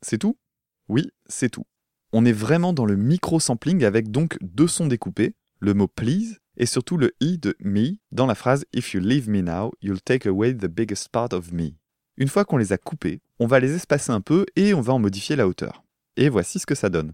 [0.01, 0.35] C'est tout?
[0.89, 1.67] Oui, c'est tout.
[2.11, 6.65] On est vraiment dans le micro-sampling avec donc deux sons découpés, le mot please et
[6.65, 10.27] surtout le i de me dans la phrase If you leave me now, you'll take
[10.27, 11.75] away the biggest part of me.
[12.17, 14.93] Une fois qu'on les a coupés, on va les espacer un peu et on va
[14.93, 15.83] en modifier la hauteur.
[16.17, 17.13] Et voici ce que ça donne.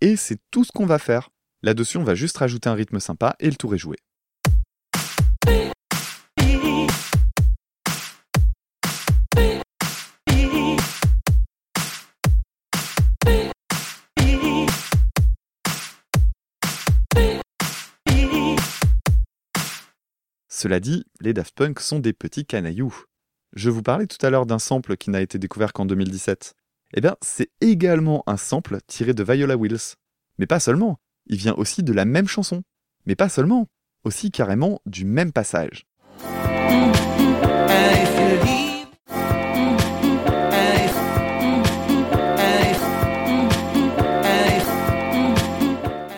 [0.00, 1.30] Et c'est tout ce qu'on va faire.
[1.62, 3.96] Là-dessus, on va juste rajouter un rythme sympa et le tour est joué.
[20.48, 23.04] Cela dit, les Daft Punk sont des petits canailloux.
[23.52, 26.54] Je vous parlais tout à l'heure d'un sample qui n'a été découvert qu'en 2017.
[26.94, 29.96] Eh bien, c'est également un sample tiré de Viola Wills.
[30.38, 32.62] Mais pas seulement, il vient aussi de la même chanson.
[33.04, 33.66] Mais pas seulement,
[34.04, 35.84] aussi carrément du même passage.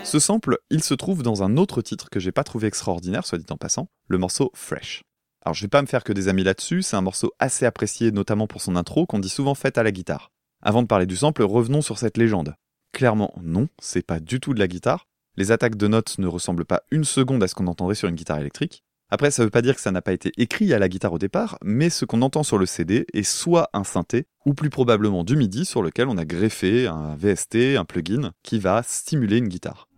[0.05, 3.39] Ce sample, il se trouve dans un autre titre que j'ai pas trouvé extraordinaire, soit
[3.39, 5.03] dit en passant, le morceau Fresh.
[5.45, 8.13] Alors je vais pas me faire que des amis là-dessus, c'est un morceau assez apprécié
[8.13, 10.31] notamment pour son intro qu'on dit souvent faite à la guitare.
[10.63, 12.55] Avant de parler du sample, revenons sur cette légende.
[12.93, 15.07] Clairement, non, c'est pas du tout de la guitare.
[15.37, 18.15] Les attaques de notes ne ressemblent pas une seconde à ce qu'on entendrait sur une
[18.15, 18.85] guitare électrique.
[19.09, 21.19] Après, ça veut pas dire que ça n'a pas été écrit à la guitare au
[21.19, 25.25] départ, mais ce qu'on entend sur le CD est soit un synthé, ou plus probablement
[25.25, 29.49] du MIDI sur lequel on a greffé un VST, un plugin, qui va stimuler une
[29.49, 29.89] guitare.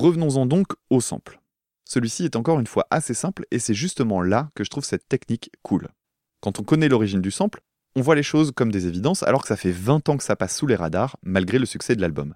[0.00, 1.42] Revenons-en donc au sample.
[1.84, 5.06] Celui-ci est encore une fois assez simple et c'est justement là que je trouve cette
[5.06, 5.88] technique cool.
[6.40, 7.60] Quand on connaît l'origine du sample,
[7.94, 10.36] on voit les choses comme des évidences alors que ça fait 20 ans que ça
[10.36, 12.34] passe sous les radars malgré le succès de l'album.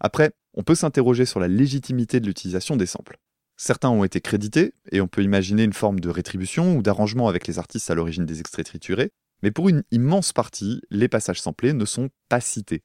[0.00, 3.20] Après, on peut s'interroger sur la légitimité de l'utilisation des samples.
[3.56, 7.46] Certains ont été crédités, et on peut imaginer une forme de rétribution ou d'arrangement avec
[7.46, 9.12] les artistes à l'origine des extraits triturés,
[9.44, 12.82] mais pour une immense partie, les passages samplés ne sont pas cités.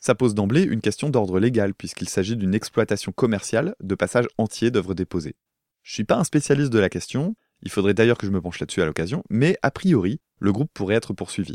[0.00, 4.70] Ça pose d'emblée une question d'ordre légal, puisqu'il s'agit d'une exploitation commerciale de passages entiers
[4.70, 5.36] d'œuvres déposées.
[5.82, 8.60] Je suis pas un spécialiste de la question, il faudrait d'ailleurs que je me penche
[8.60, 11.54] là-dessus à l'occasion, mais a priori, le groupe pourrait être poursuivi.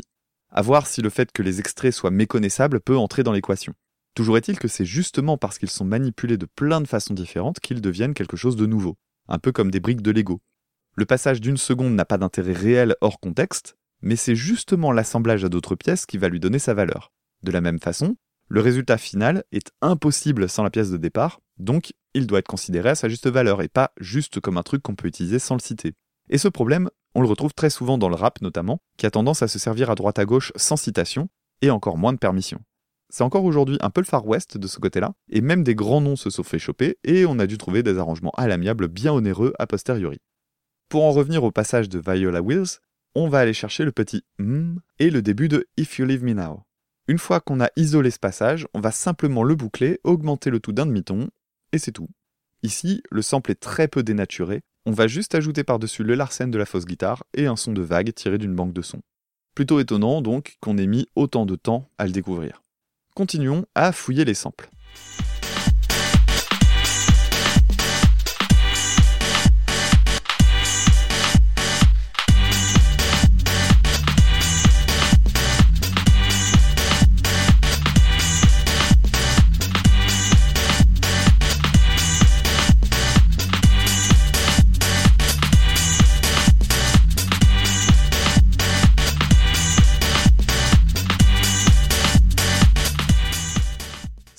[0.50, 3.74] À voir si le fait que les extraits soient méconnaissables peut entrer dans l'équation.
[4.14, 7.80] Toujours est-il que c'est justement parce qu'ils sont manipulés de plein de façons différentes qu'ils
[7.80, 8.96] deviennent quelque chose de nouveau,
[9.28, 10.40] un peu comme des briques de Lego.
[10.94, 15.48] Le passage d'une seconde n'a pas d'intérêt réel hors contexte, mais c'est justement l'assemblage à
[15.48, 17.12] d'autres pièces qui va lui donner sa valeur.
[17.42, 18.16] De la même façon,
[18.48, 22.90] le résultat final est impossible sans la pièce de départ, donc il doit être considéré
[22.90, 25.60] à sa juste valeur et pas juste comme un truc qu'on peut utiliser sans le
[25.60, 25.94] citer.
[26.28, 29.42] Et ce problème, on le retrouve très souvent dans le rap notamment, qui a tendance
[29.42, 31.28] à se servir à droite à gauche sans citation,
[31.62, 32.60] et encore moins de permission.
[33.08, 36.00] C'est encore aujourd'hui un peu le Far West de ce côté-là, et même des grands
[36.00, 39.12] noms se sont fait choper, et on a dû trouver des arrangements à l'amiable bien
[39.12, 40.18] onéreux a posteriori.
[40.88, 42.78] Pour en revenir au passage de Viola Wills,
[43.14, 46.34] on va aller chercher le petit mm et le début de If You Leave Me
[46.34, 46.65] Now.
[47.08, 50.72] Une fois qu'on a isolé ce passage, on va simplement le boucler, augmenter le tout
[50.72, 51.28] d'un demi-ton,
[51.72, 52.08] et c'est tout.
[52.62, 56.58] Ici, le sample est très peu dénaturé, on va juste ajouter par-dessus le Larsen de
[56.58, 59.02] la fausse guitare et un son de vague tiré d'une banque de sons.
[59.54, 62.62] Plutôt étonnant donc qu'on ait mis autant de temps à le découvrir.
[63.14, 64.70] Continuons à fouiller les samples.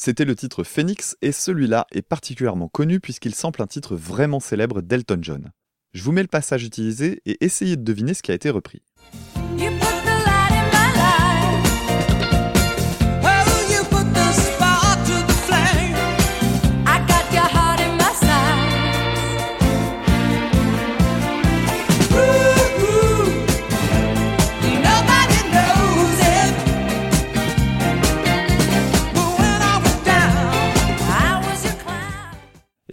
[0.07, 4.79] C'était le titre Phoenix et celui-là est particulièrement connu puisqu'il sample un titre vraiment célèbre
[4.79, 5.51] d'Elton John.
[5.91, 8.83] Je vous mets le passage utilisé et essayez de deviner ce qui a été repris.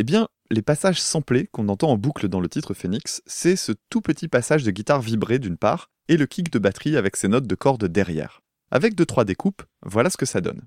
[0.04, 3.72] Eh bien, les passages samplés qu'on entend en boucle dans le titre Phoenix, c'est ce
[3.88, 7.26] tout petit passage de guitare vibrée d'une part et le kick de batterie avec ses
[7.26, 8.42] notes de cordes derrière.
[8.70, 10.60] Avec 2-3 découpes, voilà ce que ça donne.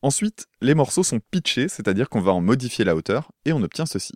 [0.00, 3.84] Ensuite, les morceaux sont pitchés, c'est-à-dire qu'on va en modifier la hauteur, et on obtient
[3.84, 4.12] ceci.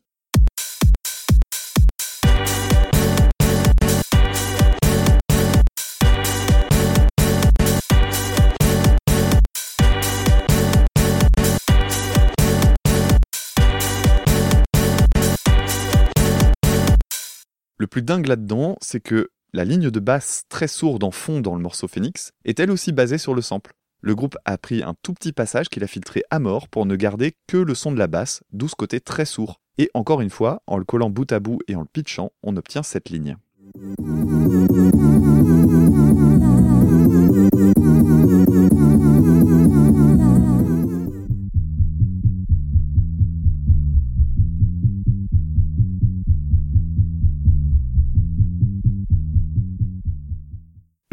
[17.76, 21.56] Le plus dingue là-dedans, c'est que la ligne de basse très sourde en fond dans
[21.56, 23.74] le morceau Phoenix est elle aussi basée sur le sample.
[24.04, 26.96] Le groupe a pris un tout petit passage qu'il a filtré à mort pour ne
[26.96, 29.60] garder que le son de la basse, d'où ce côté très sourd.
[29.78, 32.56] Et encore une fois, en le collant bout à bout et en le pitchant, on
[32.56, 33.36] obtient cette ligne.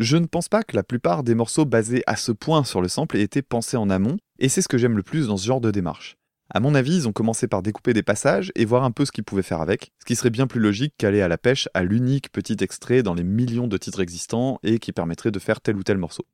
[0.01, 2.87] Je ne pense pas que la plupart des morceaux basés à ce point sur le
[2.87, 5.45] sample aient été pensés en amont, et c'est ce que j'aime le plus dans ce
[5.45, 6.15] genre de démarche.
[6.49, 9.11] À mon avis, ils ont commencé par découper des passages et voir un peu ce
[9.11, 11.83] qu'ils pouvaient faire avec, ce qui serait bien plus logique qu'aller à la pêche à
[11.83, 15.75] l'unique petit extrait dans les millions de titres existants et qui permettrait de faire tel
[15.75, 16.25] ou tel morceau.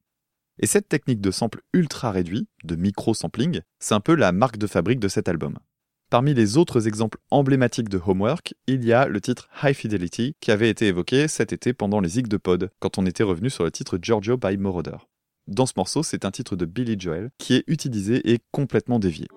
[0.60, 4.68] Et cette technique de sample ultra réduit, de micro-sampling, c'est un peu la marque de
[4.68, 5.58] fabrique de cet album.
[6.12, 10.52] Parmi les autres exemples emblématiques de Homework, il y a le titre High Fidelity qui
[10.52, 13.64] avait été évoqué cet été pendant les Zig de Pod, quand on était revenu sur
[13.64, 14.98] le titre Giorgio by Moroder.
[15.48, 19.28] Dans ce morceau, c'est un titre de Billy Joel qui est utilisé et complètement dévié.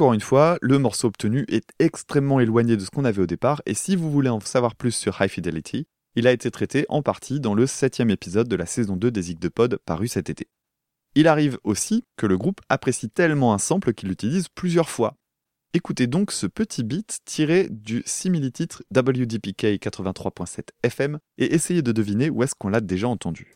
[0.00, 3.60] Encore une fois, le morceau obtenu est extrêmement éloigné de ce qu'on avait au départ,
[3.66, 7.02] et si vous voulez en savoir plus sur High Fidelity, il a été traité en
[7.02, 10.48] partie dans le septième épisode de la saison 2 des de Pod paru cet été.
[11.14, 15.16] Il arrive aussi que le groupe apprécie tellement un sample qu'il l'utilise plusieurs fois.
[15.74, 22.30] Écoutez donc ce petit beat tiré du simili-titre WDPK 83.7 FM et essayez de deviner
[22.30, 23.54] où est-ce qu'on l'a déjà entendu.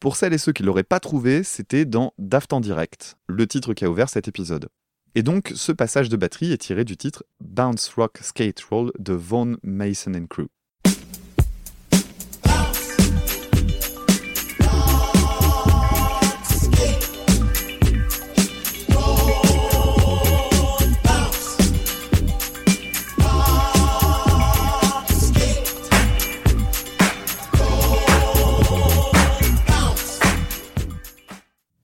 [0.00, 3.72] Pour celles et ceux qui l'auraient pas trouvé, c'était dans Daft en direct, le titre
[3.72, 4.68] qui a ouvert cet épisode.
[5.14, 9.12] Et donc, ce passage de batterie est tiré du titre Bounce Rock Skate Roll de
[9.12, 10.48] Von Mason and Crew.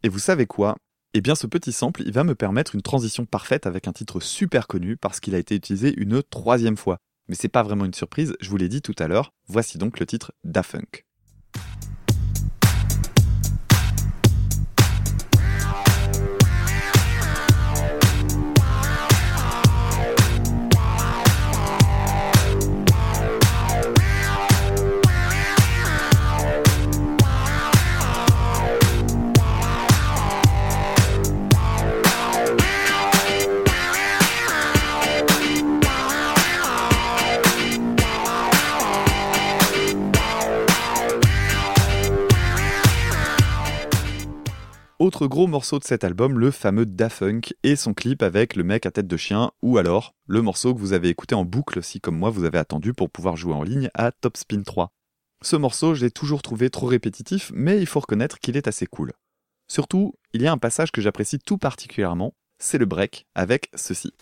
[0.03, 0.77] Et vous savez quoi?
[1.15, 4.21] Eh bien ce petit sample, il va me permettre une transition parfaite avec un titre
[4.21, 6.99] super connu parce qu'il a été utilisé une troisième fois.
[7.29, 9.99] Mais c'est pas vraiment une surprise, je vous l'ai dit tout à l'heure, voici donc
[9.99, 11.08] le titre Da Funk.
[45.19, 48.63] Autre gros morceau de cet album, le fameux Da Funk et son clip avec le
[48.63, 51.83] mec à tête de chien, ou alors le morceau que vous avez écouté en boucle
[51.83, 54.93] si comme moi vous avez attendu pour pouvoir jouer en ligne à Top Spin 3.
[55.43, 58.87] Ce morceau, je l'ai toujours trouvé trop répétitif, mais il faut reconnaître qu'il est assez
[58.87, 59.13] cool.
[59.67, 64.13] Surtout, il y a un passage que j'apprécie tout particulièrement, c'est le break avec ceci.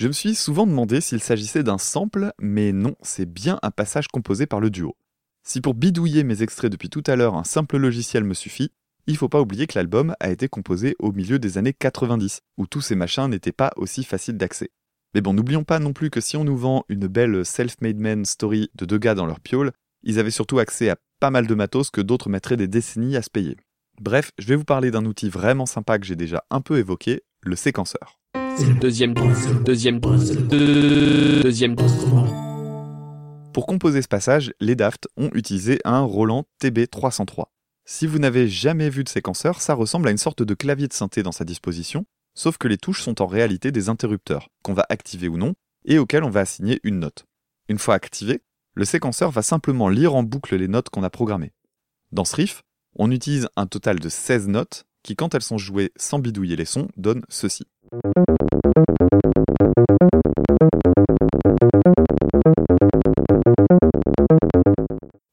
[0.00, 4.08] Je me suis souvent demandé s'il s'agissait d'un sample, mais non, c'est bien un passage
[4.08, 4.96] composé par le duo.
[5.42, 8.72] Si pour bidouiller mes extraits depuis tout à l'heure un simple logiciel me suffit,
[9.06, 12.66] il faut pas oublier que l'album a été composé au milieu des années 90, où
[12.66, 14.70] tous ces machins n'étaient pas aussi faciles d'accès.
[15.12, 18.24] Mais bon, n'oublions pas non plus que si on nous vend une belle self-made man
[18.24, 19.70] story de deux gars dans leur piole,
[20.02, 23.22] ils avaient surtout accès à pas mal de matos que d'autres mettraient des décennies à
[23.22, 23.58] se payer.
[24.00, 27.20] Bref, je vais vous parler d'un outil vraiment sympa que j'ai déjà un peu évoqué,
[27.42, 28.19] le séquenceur.
[28.58, 31.76] Deuxième, deuxième, deux- deuxième.
[33.52, 37.44] Pour composer ce passage, les Daft ont utilisé un Roland TB303.
[37.84, 40.92] Si vous n'avez jamais vu de séquenceur, ça ressemble à une sorte de clavier de
[40.92, 44.86] synthé dans sa disposition, sauf que les touches sont en réalité des interrupteurs, qu'on va
[44.88, 47.24] activer ou non, et auxquels on va assigner une note.
[47.68, 48.40] Une fois activé,
[48.74, 51.52] le séquenceur va simplement lire en boucle les notes qu'on a programmées.
[52.12, 52.62] Dans ce riff,
[52.96, 56.64] on utilise un total de 16 notes qui, quand elles sont jouées sans bidouiller les
[56.64, 57.66] sons, donnent ceci.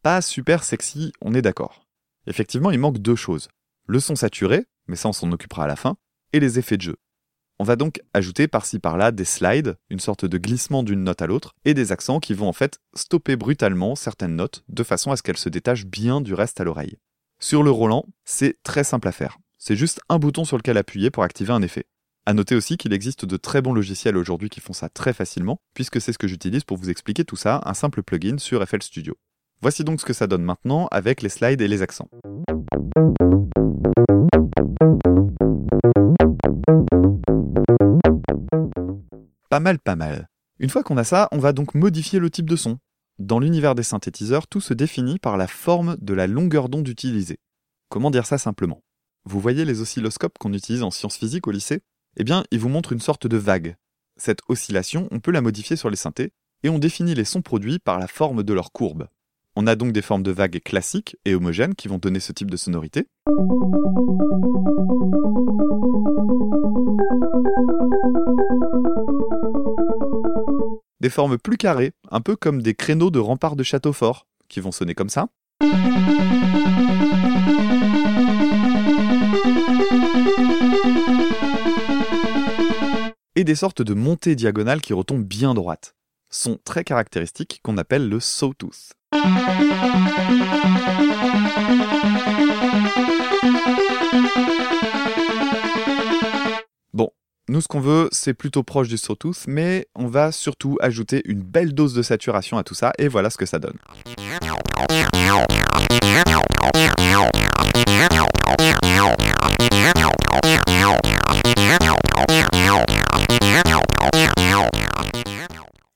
[0.03, 1.85] Pas super sexy, on est d'accord.
[2.27, 3.49] Effectivement, il manque deux choses.
[3.87, 5.97] Le son saturé, mais ça on s'en occupera à la fin,
[6.33, 6.97] et les effets de jeu.
[7.59, 11.27] On va donc ajouter par-ci par-là des slides, une sorte de glissement d'une note à
[11.27, 15.17] l'autre, et des accents qui vont en fait stopper brutalement certaines notes, de façon à
[15.17, 16.97] ce qu'elles se détachent bien du reste à l'oreille.
[17.39, 19.39] Sur le Roland, c'est très simple à faire.
[19.59, 21.85] C'est juste un bouton sur lequel appuyer pour activer un effet.
[22.27, 25.57] À noter aussi qu'il existe de très bons logiciels aujourd'hui qui font ça très facilement,
[25.73, 28.83] puisque c'est ce que j'utilise pour vous expliquer tout ça, un simple plugin sur FL
[28.83, 29.15] Studio.
[29.61, 32.07] Voici donc ce que ça donne maintenant avec les slides et les accents.
[39.49, 40.29] Pas mal, pas mal.
[40.59, 42.77] Une fois qu'on a ça, on va donc modifier le type de son.
[43.17, 47.39] Dans l'univers des synthétiseurs, tout se définit par la forme de la longueur d'onde utilisée.
[47.89, 48.81] Comment dire ça simplement?
[49.29, 51.81] Vous voyez les oscilloscopes qu'on utilise en sciences physiques au lycée?
[52.15, 53.75] Eh bien, ils vous montrent une sorte de vague.
[54.15, 56.31] Cette oscillation, on peut la modifier sur les synthés,
[56.63, 59.09] et on définit les sons produits par la forme de leur courbe.
[59.57, 62.49] On a donc des formes de vagues classiques et homogènes qui vont donner ce type
[62.49, 63.09] de sonorité.
[71.01, 74.61] Des formes plus carrées, un peu comme des créneaux de remparts de château fort, qui
[74.61, 75.27] vont sonner comme ça.
[83.37, 85.93] Et des sortes de montées diagonales qui retombent bien droites.
[86.31, 88.93] Son très caractéristique qu'on appelle le sawtooth.
[96.95, 97.11] Bon,
[97.47, 101.43] nous ce qu'on veut, c'est plutôt proche du sawtooth, mais on va surtout ajouter une
[101.43, 103.77] belle dose de saturation à tout ça, et voilà ce que ça donne.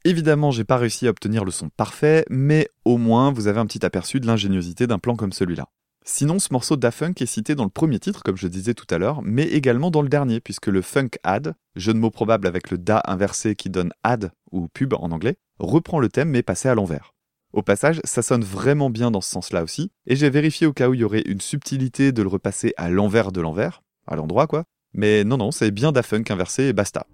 [0.03, 3.65] Évidemment, j'ai pas réussi à obtenir le son parfait, mais au moins vous avez un
[3.65, 5.67] petit aperçu de l'ingéniosité d'un plan comme celui-là.
[6.03, 8.87] Sinon, ce morceau Da Funk est cité dans le premier titre, comme je disais tout
[8.89, 12.47] à l'heure, mais également dans le dernier, puisque le funk ad, jeu de mots probable
[12.47, 16.41] avec le da inversé qui donne ad ou pub en anglais, reprend le thème mais
[16.41, 17.13] passé à l'envers.
[17.53, 20.89] Au passage, ça sonne vraiment bien dans ce sens-là aussi, et j'ai vérifié au cas
[20.89, 24.47] où il y aurait une subtilité de le repasser à l'envers de l'envers, à l'endroit
[24.47, 24.63] quoi,
[24.93, 27.05] mais non non, c'est bien Da Funk inversé et basta.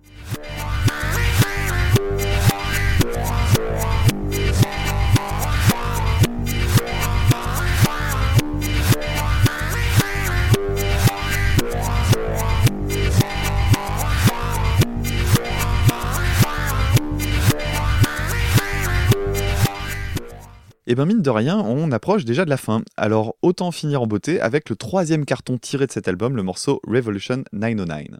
[20.89, 22.81] Et ben mine de rien, on approche déjà de la fin.
[22.95, 26.79] Alors autant finir en beauté avec le troisième carton tiré de cet album, le morceau
[26.88, 28.17] Revolution 909.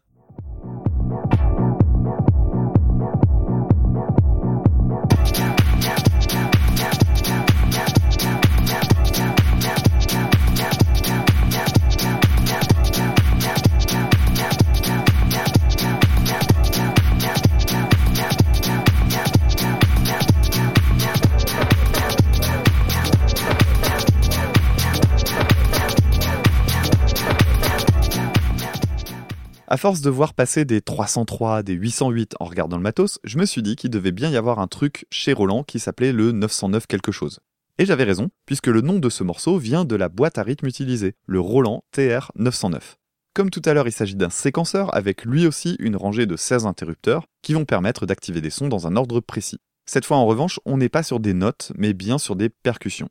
[29.70, 33.45] À force de voir passer des 303, des 808 en regardant le matos, je me
[33.45, 36.88] suis dit qu'il devait bien y avoir un truc chez Roland qui s'appelait le 909
[36.88, 37.41] quelque chose.
[37.78, 40.68] Et j'avais raison, puisque le nom de ce morceau vient de la boîte à rythme
[40.68, 42.80] utilisée, le Roland TR-909.
[43.34, 46.65] Comme tout à l'heure, il s'agit d'un séquenceur avec lui aussi une rangée de 16
[46.65, 49.59] interrupteurs qui vont permettre d'activer des sons dans un ordre précis.
[49.86, 53.09] Cette fois en revanche, on n'est pas sur des notes, mais bien sur des percussions.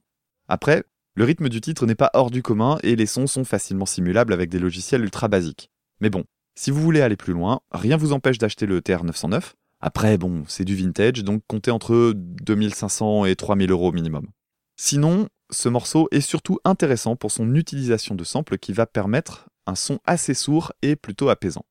[0.48, 0.84] Après,
[1.16, 4.32] le rythme du titre n'est pas hors du commun et les sons sont facilement simulables
[4.32, 5.70] avec des logiciels ultra basiques.
[6.00, 6.24] Mais bon,
[6.56, 9.52] si vous voulez aller plus loin, rien vous empêche d'acheter le TR-909.
[9.80, 14.26] Après, bon, c'est du vintage, donc comptez entre 2500 et 3000 euros minimum.
[14.76, 19.74] Sinon, ce morceau est surtout intéressant pour son utilisation de samples qui va permettre un
[19.74, 21.64] son assez sourd et plutôt apaisant.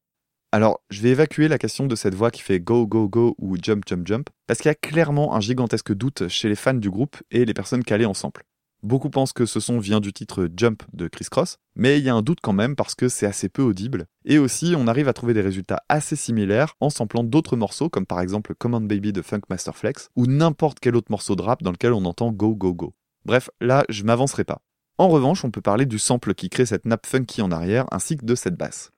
[0.52, 3.58] Alors, je vais évacuer la question de cette voix qui fait go go go ou
[3.62, 6.90] jump jump jump, parce qu'il y a clairement un gigantesque doute chez les fans du
[6.90, 8.46] groupe et les personnes calées en sample.
[8.86, 12.10] Beaucoup pensent que ce son vient du titre Jump de Chris Cross, mais il y
[12.10, 14.06] a un doute quand même parce que c'est assez peu audible.
[14.26, 18.06] Et aussi, on arrive à trouver des résultats assez similaires en samplant d'autres morceaux, comme
[18.06, 21.64] par exemple Command Baby de Funk Master Flex, ou n'importe quel autre morceau de rap
[21.64, 22.94] dans lequel on entend Go Go Go.
[23.26, 24.62] Bref, là, je m'avancerai pas.
[25.00, 28.18] En revanche, on peut parler du sample qui crée cette nappe funky en arrière, ainsi
[28.18, 28.92] que de cette basse.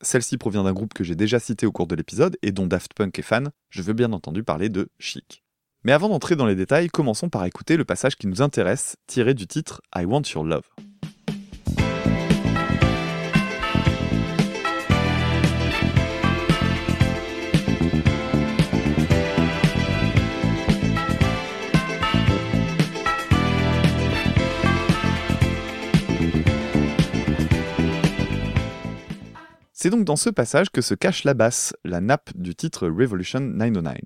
[0.00, 2.94] Celle-ci provient d'un groupe que j'ai déjà cité au cours de l'épisode et dont Daft
[2.94, 5.43] Punk est fan, je veux bien entendu parler de Chic.
[5.86, 9.34] Mais avant d'entrer dans les détails, commençons par écouter le passage qui nous intéresse, tiré
[9.34, 10.62] du titre I Want Your Love.
[29.74, 33.40] C'est donc dans ce passage que se cache la basse, la nappe du titre Revolution
[33.40, 33.98] 909.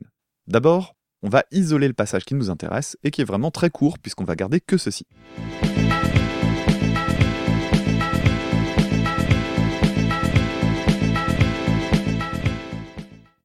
[0.48, 3.98] D'abord, on va isoler le passage qui nous intéresse et qui est vraiment très court
[3.98, 5.06] puisqu'on va garder que ceci.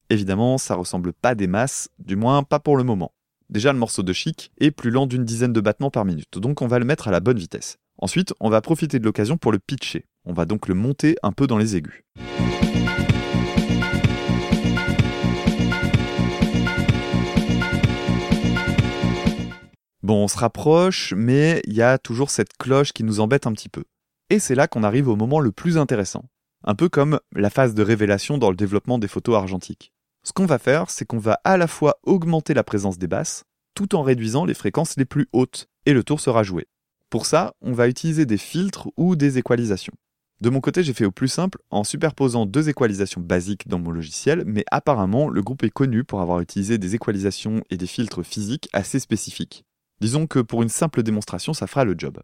[0.10, 3.14] Évidemment, ça ressemble pas des masses, du moins pas pour le moment.
[3.50, 6.62] Déjà, le morceau de chic est plus lent d'une dizaine de battements par minute, donc
[6.62, 7.78] on va le mettre à la bonne vitesse.
[7.98, 10.06] Ensuite, on va profiter de l'occasion pour le pitcher.
[10.26, 12.04] On va donc le monter un peu dans les aigus.
[20.04, 23.54] Bon, on se rapproche, mais il y a toujours cette cloche qui nous embête un
[23.54, 23.86] petit peu.
[24.30, 26.26] Et c'est là qu'on arrive au moment le plus intéressant.
[26.66, 29.94] Un peu comme la phase de révélation dans le développement des photos argentiques.
[30.24, 33.46] Ce qu'on va faire, c'est qu'on va à la fois augmenter la présence des basses,
[33.76, 36.68] tout en réduisant les fréquences les plus hautes, et le tour sera joué.
[37.10, 39.94] Pour ça, on va utiliser des filtres ou des équalisations.
[40.42, 43.92] De mon côté, j'ai fait au plus simple en superposant deux équalisations basiques dans mon
[43.92, 48.26] logiciel, mais apparemment, le groupe est connu pour avoir utilisé des équalisations et des filtres
[48.26, 49.64] physiques assez spécifiques.
[50.02, 52.20] Disons que pour une simple démonstration, ça fera le job.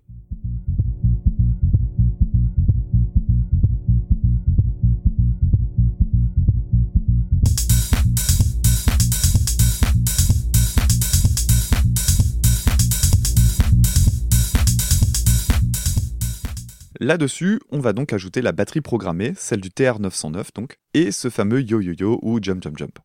[17.01, 21.61] Là-dessus, on va donc ajouter la batterie programmée, celle du TR909 donc, et ce fameux
[21.61, 22.99] yo-yo-yo ou jump jump jump.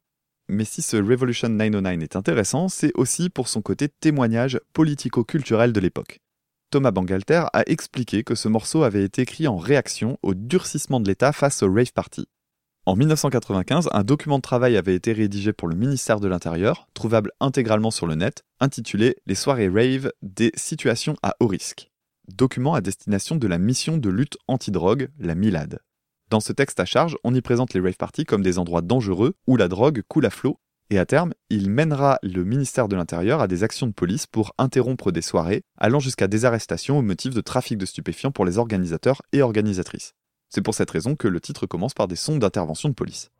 [0.48, 5.80] Mais si ce Revolution 909 est intéressant, c'est aussi pour son côté témoignage politico-culturel de
[5.80, 6.20] l'époque.
[6.70, 11.08] Thomas Bangalter a expliqué que ce morceau avait été écrit en réaction au durcissement de
[11.08, 12.26] l'État face au rave party.
[12.86, 17.30] En 1995, un document de travail avait été rédigé pour le ministère de l'Intérieur, trouvable
[17.40, 21.90] intégralement sur le net, intitulé Les soirées rave des situations à haut risque.
[22.28, 25.78] Document à destination de la mission de lutte anti-drogue, la MILAD.
[26.34, 29.34] Dans ce texte à charge, on y présente les rave parties comme des endroits dangereux
[29.46, 30.58] où la drogue coule à flot,
[30.90, 34.52] et à terme, il mènera le ministère de l'Intérieur à des actions de police pour
[34.58, 38.58] interrompre des soirées, allant jusqu'à des arrestations au motif de trafic de stupéfiants pour les
[38.58, 40.14] organisateurs et organisatrices.
[40.48, 43.30] C'est pour cette raison que le titre commence par des sons d'intervention de police.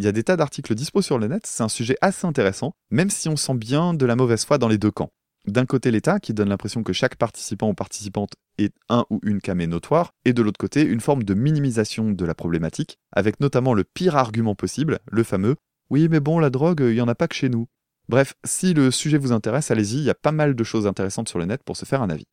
[0.00, 2.72] Il y a des tas d'articles dispo sur le net, c'est un sujet assez intéressant,
[2.90, 5.10] même si on sent bien de la mauvaise foi dans les deux camps.
[5.46, 9.42] D'un côté l'État, qui donne l'impression que chaque participant ou participante est un ou une
[9.42, 13.74] camée notoire, et de l'autre côté une forme de minimisation de la problématique, avec notamment
[13.74, 15.56] le pire argument possible, le fameux
[15.90, 17.66] «oui mais bon la drogue, il y en a pas que chez nous».
[18.08, 21.28] Bref, si le sujet vous intéresse, allez-y, il y a pas mal de choses intéressantes
[21.28, 22.24] sur le net pour se faire un avis.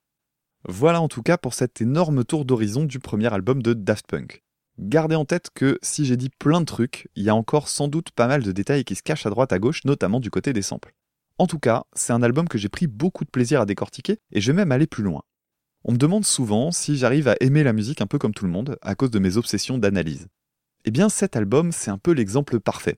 [0.70, 4.42] Voilà en tout cas pour cet énorme tour d'horizon du premier album de Daft Punk.
[4.80, 7.88] Gardez en tête que si j'ai dit plein de trucs, il y a encore sans
[7.88, 10.54] doute pas mal de détails qui se cachent à droite à gauche, notamment du côté
[10.54, 10.94] des samples.
[11.40, 14.40] En tout cas, c'est un album que j'ai pris beaucoup de plaisir à décortiquer et
[14.40, 15.24] je vais même aller plus loin.
[15.84, 18.52] On me demande souvent si j'arrive à aimer la musique un peu comme tout le
[18.52, 20.28] monde à cause de mes obsessions d'analyse.
[20.86, 22.98] Eh bien cet album, c'est un peu l'exemple parfait.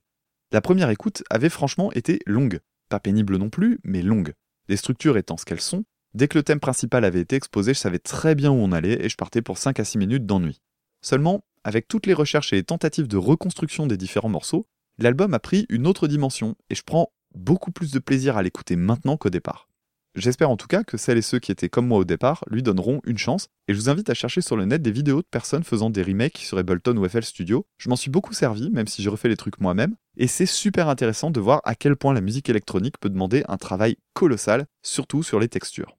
[0.51, 2.59] La première écoute avait franchement été longue.
[2.89, 4.33] Pas pénible non plus, mais longue.
[4.67, 7.79] Les structures étant ce qu'elles sont, dès que le thème principal avait été exposé, je
[7.79, 10.59] savais très bien où on allait et je partais pour 5 à 6 minutes d'ennui.
[11.01, 15.39] Seulement, avec toutes les recherches et les tentatives de reconstruction des différents morceaux, l'album a
[15.39, 19.29] pris une autre dimension et je prends beaucoup plus de plaisir à l'écouter maintenant qu'au
[19.29, 19.69] départ.
[20.15, 22.63] J'espère en tout cas que celles et ceux qui étaient comme moi au départ lui
[22.63, 25.27] donneront une chance, et je vous invite à chercher sur le net des vidéos de
[25.29, 27.67] personnes faisant des remakes sur Ableton ou FL Studio.
[27.77, 30.89] Je m'en suis beaucoup servi, même si j'ai refait les trucs moi-même, et c'est super
[30.89, 35.21] intéressant de voir à quel point la musique électronique peut demander un travail colossal, surtout
[35.21, 35.98] sur les textures.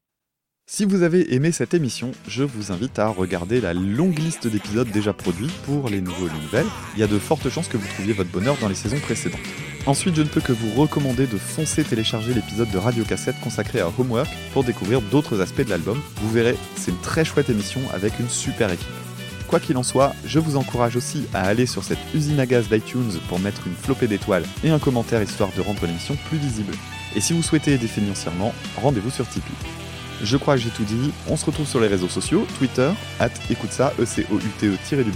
[0.73, 4.89] Si vous avez aimé cette émission, je vous invite à regarder la longue liste d'épisodes
[4.89, 6.71] déjà produits pour les nouveaux et les nouvelles.
[6.95, 9.41] Il y a de fortes chances que vous trouviez votre bonheur dans les saisons précédentes.
[9.85, 13.81] Ensuite, je ne peux que vous recommander de foncer télécharger l'épisode de Radio Cassette consacré
[13.81, 16.01] à Homework pour découvrir d'autres aspects de l'album.
[16.23, 18.87] Vous verrez, c'est une très chouette émission avec une super équipe.
[19.49, 22.69] Quoi qu'il en soit, je vous encourage aussi à aller sur cette usine à gaz
[22.69, 26.75] d'iTunes pour mettre une flopée d'étoiles et un commentaire histoire de rendre l'émission plus visible.
[27.17, 29.80] Et si vous souhaitez aider financièrement, rendez-vous sur Tipeee.
[30.23, 31.13] Je crois que j'ai tout dit.
[31.29, 34.51] On se retrouve sur les réseaux sociaux, Twitter, at écoute ça, e c o u
[34.59, 35.13] t e du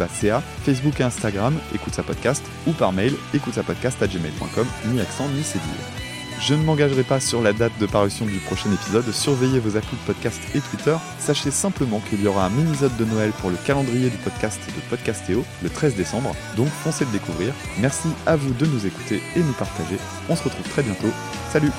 [0.64, 5.28] Facebook et Instagram, écoute podcast, ou par mail, écoute ça podcast à gmail.com, ni accent
[5.28, 6.04] ni cédille.
[6.40, 9.96] Je ne m'engagerai pas sur la date de parution du prochain épisode, surveillez vos applis
[9.96, 10.96] de podcast et Twitter.
[11.18, 14.80] Sachez simplement qu'il y aura un mini-zode de Noël pour le calendrier du podcast de
[14.90, 17.54] Podcastéo le 13 décembre, donc foncez le découvrir.
[17.78, 19.96] Merci à vous de nous écouter et nous partager.
[20.28, 21.10] On se retrouve très bientôt.
[21.52, 21.70] Salut